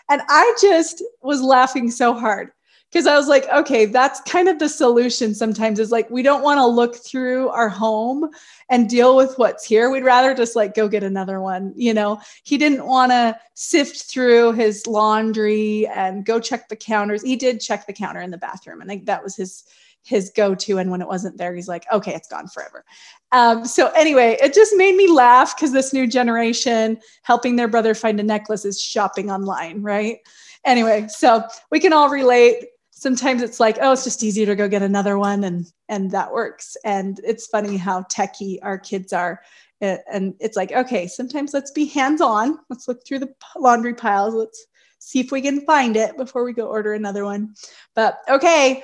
And 0.09 0.23
I 0.31 0.57
just 0.63 1.05
was 1.21 1.43
laughing 1.43 1.91
so 1.91 2.15
hard 2.15 2.53
because 2.91 3.07
I 3.07 3.17
was 3.17 3.29
like, 3.29 3.47
okay, 3.49 3.87
that's 3.87 4.21
kind 4.23 4.49
of 4.49 4.59
the 4.59 4.69
solution 4.69 5.35
sometimes 5.35 5.79
is 5.79 5.91
like, 5.91 6.09
we 6.09 6.23
don't 6.23 6.43
want 6.43 6.59
to 6.59 6.67
look 6.67 6.97
through 6.97 7.49
our 7.49 7.69
home 7.69 8.31
and 8.71 8.89
deal 8.89 9.17
with 9.17 9.37
what's 9.37 9.65
here. 9.65 9.91
We'd 9.91 10.05
rather 10.05 10.35
just 10.35 10.57
like 10.57 10.75
go 10.75 10.89
get 10.89 11.03
another 11.03 11.41
one. 11.41 11.75
You 11.77 11.93
know, 11.93 12.21
he 12.45 12.57
didn't 12.57 12.87
want 12.87 13.13
to 13.13 13.37
sift 13.55 14.05
through 14.05 14.53
his 14.53 14.87
laundry 14.87 15.87
and 15.89 16.25
go 16.25 16.39
check 16.41 16.69
the 16.69 16.77
counters. 16.77 17.23
He 17.23 17.37
did 17.37 17.61
check 17.61 17.87
the 17.87 17.93
counter 17.93 18.21
in 18.21 18.31
the 18.31 18.39
bathroom. 18.39 18.81
And 18.81 18.89
think 18.89 19.07
that 19.07 19.23
was 19.23 19.37
his 19.37 19.65
his 20.05 20.31
go-to 20.37 20.79
and 20.79 20.89
when 20.89 21.03
it 21.03 21.09
wasn't 21.09 21.37
there 21.37 21.53
he's 21.53 21.67
like 21.67 21.85
okay 21.93 22.15
it's 22.15 22.29
gone 22.29 22.47
forever 22.47 22.85
um, 23.33 23.65
so 23.65 23.89
anyway 23.89 24.37
it 24.41 24.55
just 24.55 24.73
made 24.77 24.95
me 24.95 25.11
laugh 25.11 25.57
because 25.57 25.73
this 25.73 25.93
new 25.93 26.07
generation 26.07 26.97
helping 27.23 27.57
their 27.57 27.67
brother 27.67 27.93
find 27.93 28.21
a 28.21 28.23
necklace 28.23 28.65
is 28.65 28.81
shopping 28.81 29.33
online 29.33 29.83
right 29.83 30.19
anyway 30.65 31.09
so 31.09 31.43
we 31.73 31.81
can 31.81 31.93
all 31.93 32.09
relate 32.09 32.67
sometimes 33.07 33.41
it's 33.41 33.61
like 33.61 33.79
oh 33.81 33.93
it's 33.93 34.03
just 34.03 34.25
easier 34.25 34.47
to 34.47 34.57
go 34.57 34.67
get 34.67 34.83
another 34.83 35.17
one 35.17 35.45
and 35.45 35.71
and 35.89 36.11
that 36.11 36.33
works. 36.33 36.77
And 36.85 37.21
it's 37.23 37.47
funny 37.47 37.77
how 37.77 38.05
techy 38.09 38.61
our 38.63 38.81
kids 38.81 39.13
are. 39.13 39.43
And 39.81 40.35
it's 40.41 40.57
like 40.57 40.73
okay 40.73 41.07
sometimes 41.07 41.55
let's 41.55 41.71
be 41.71 41.85
hands 41.85 42.21
on 42.21 42.59
let's 42.69 42.89
look 42.89 43.07
through 43.07 43.21
the 43.21 43.33
laundry 43.57 43.95
piles. 43.95 44.35
Let's 44.35 44.67
see 44.99 45.21
if 45.21 45.31
we 45.31 45.41
can 45.41 45.61
find 45.61 45.97
it 45.97 46.17
before 46.17 46.43
we 46.43 46.53
go 46.53 46.67
order 46.67 46.95
another 46.95 47.25
one. 47.25 47.55
But 47.95 48.19
okay 48.29 48.83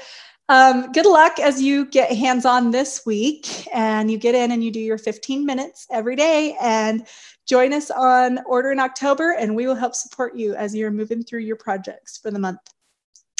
um, 0.48 0.92
good 0.92 1.06
luck 1.06 1.40
as 1.40 1.60
you 1.60 1.86
get 1.86 2.12
hands 2.12 2.44
on 2.44 2.70
this 2.70 3.02
week. 3.06 3.66
And 3.74 4.10
you 4.10 4.18
get 4.18 4.34
in 4.34 4.52
and 4.52 4.62
you 4.62 4.70
do 4.70 4.80
your 4.80 4.98
15 4.98 5.46
minutes 5.46 5.86
every 5.90 6.14
day. 6.14 6.56
And 6.60 7.06
join 7.48 7.72
us 7.72 7.90
on 7.90 8.38
order 8.46 8.70
in 8.70 8.78
october 8.78 9.32
and 9.32 9.56
we 9.56 9.66
will 9.66 9.74
help 9.74 9.96
support 9.96 10.36
you 10.36 10.54
as 10.54 10.76
you're 10.76 10.92
moving 10.92 11.24
through 11.24 11.40
your 11.40 11.56
projects 11.56 12.16
for 12.16 12.30
the 12.30 12.38
month 12.38 12.60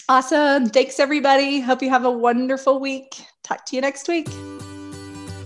Awesome. 0.08 0.66
Thanks, 0.66 0.98
everybody. 0.98 1.60
Hope 1.60 1.80
you 1.80 1.88
have 1.88 2.04
a 2.04 2.10
wonderful 2.10 2.80
week. 2.80 3.24
Talk 3.44 3.64
to 3.66 3.76
you 3.76 3.82
next 3.82 4.08
week. 4.08 4.26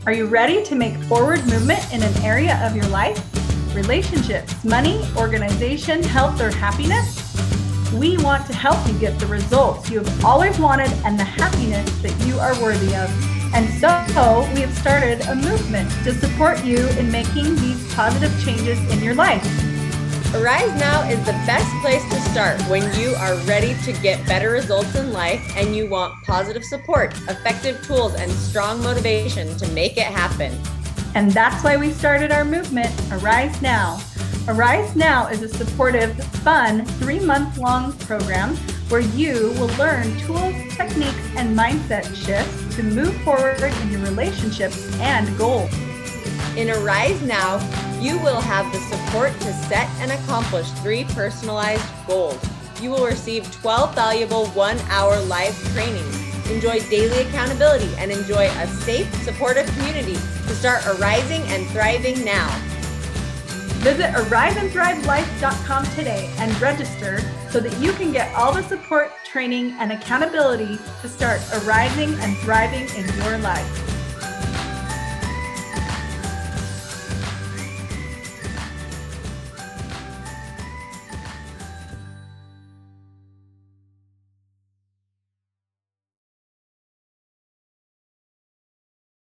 Are 0.07 0.13
you 0.13 0.25
ready 0.25 0.65
to 0.65 0.75
make 0.75 0.97
forward 1.05 1.45
movement 1.47 1.93
in 1.93 2.03
an 2.03 2.17
area 2.23 2.59
of 2.65 2.75
your 2.75 2.87
life? 2.87 3.21
Relationships, 3.75 4.65
money, 4.65 5.05
organization, 5.15 6.03
health, 6.03 6.41
or 6.41 6.51
happiness? 6.51 7.23
We 7.93 8.17
want 8.19 8.47
to 8.47 8.55
help 8.55 8.85
you 8.89 8.99
get 8.99 9.19
the 9.19 9.27
results 9.27 9.91
you 9.91 9.99
have 9.99 10.25
always 10.25 10.59
wanted 10.59 10.91
and 11.05 11.19
the 11.19 11.25
happiness 11.25 11.91
that 12.01 12.27
you 12.27 12.39
are 12.39 12.59
worthy 12.63 12.97
of. 12.97 13.11
And 13.55 13.69
so 13.75 14.49
we 14.55 14.63
have 14.63 14.75
started 14.79 15.21
a 15.29 15.35
movement 15.35 15.91
to 16.05 16.15
support 16.15 16.65
you 16.65 16.79
in 16.99 17.11
making 17.11 17.57
these 17.57 17.95
positive 17.95 18.33
changes 18.43 18.79
in 18.91 19.05
your 19.05 19.15
life. 19.15 19.45
Arise 20.37 20.79
Now 20.79 21.03
is 21.09 21.19
the 21.21 21.33
best 21.47 21.75
place 21.81 22.05
to 22.11 22.21
start 22.31 22.61
when 22.69 22.83
you 23.01 23.15
are 23.15 23.37
ready 23.47 23.75
to 23.85 23.93
get 24.03 24.25
better 24.27 24.51
results 24.51 24.95
in 24.95 25.11
life 25.11 25.43
and 25.57 25.75
you 25.75 25.89
want 25.89 26.23
positive 26.25 26.63
support, 26.63 27.15
effective 27.31 27.83
tools, 27.83 28.15
and 28.15 28.31
strong 28.31 28.83
motivation 28.83 29.57
to 29.57 29.67
make 29.69 29.97
it 29.97 30.05
happen. 30.05 30.53
And 31.15 31.33
that's 31.33 31.65
why 31.65 31.79
we 31.79 31.91
started 31.91 32.33
our 32.33 32.45
movement, 32.45 32.95
Arise 33.13 33.63
Now. 33.63 33.99
Arise 34.47 34.95
Now 34.95 35.27
is 35.29 35.41
a 35.41 35.49
supportive, 35.49 36.15
fun, 36.45 36.85
three 36.85 37.19
month 37.19 37.57
long 37.57 37.95
program 38.01 38.57
where 38.91 39.01
you 39.01 39.55
will 39.59 39.75
learn 39.79 40.15
tools, 40.19 40.55
techniques, 40.77 41.31
and 41.37 41.59
mindset 41.59 42.15
shifts 42.15 42.77
to 42.77 42.83
move 42.83 43.17
forward 43.23 43.63
in 43.63 43.91
your 43.91 44.03
relationships 44.03 44.95
and 45.01 45.37
goals. 45.39 45.73
In 46.59 46.69
Arise 46.71 47.23
Now, 47.23 47.59
you 48.01 48.19
will 48.19 48.41
have 48.41 48.71
the 48.73 48.79
support 48.81 49.33
to 49.41 49.53
set 49.53 49.89
and 50.01 50.13
accomplish 50.13 50.71
three 50.83 51.05
personalized 51.05 51.85
goals. 52.07 52.39
You 52.81 52.91
will 52.91 53.07
receive 53.07 53.51
12 53.61 53.95
valuable 53.95 54.47
one 54.49 54.79
hour 54.91 55.19
live 55.23 55.57
trainings, 55.73 56.15
enjoy 56.51 56.81
daily 56.91 57.23
accountability, 57.23 57.91
and 57.97 58.13
enjoy 58.13 58.47
a 58.47 58.67
safe, 58.67 59.13
supportive 59.23 59.67
community 59.77 60.15
to 60.15 60.55
start 60.55 60.87
arising 60.87 61.43
and 61.45 61.67
thriving 61.69 62.25
now. 62.25 62.49
Visit 63.81 64.11
ariseandthrivelife.com 64.13 65.87
today 65.95 66.31
and 66.39 66.61
register 66.61 67.21
so 67.51 67.61
that 67.61 67.79
you 67.81 67.93
can 67.93 68.13
get 68.13 68.35
all 68.35 68.53
the 68.53 68.63
support, 68.65 69.13
training, 69.25 69.75
and 69.79 69.93
accountability 69.93 70.79
to 71.01 71.09
start 71.09 71.41
arising 71.55 72.13
and 72.21 72.37
thriving 72.39 72.89
in 72.97 73.07
your 73.23 73.39
life. 73.39 73.96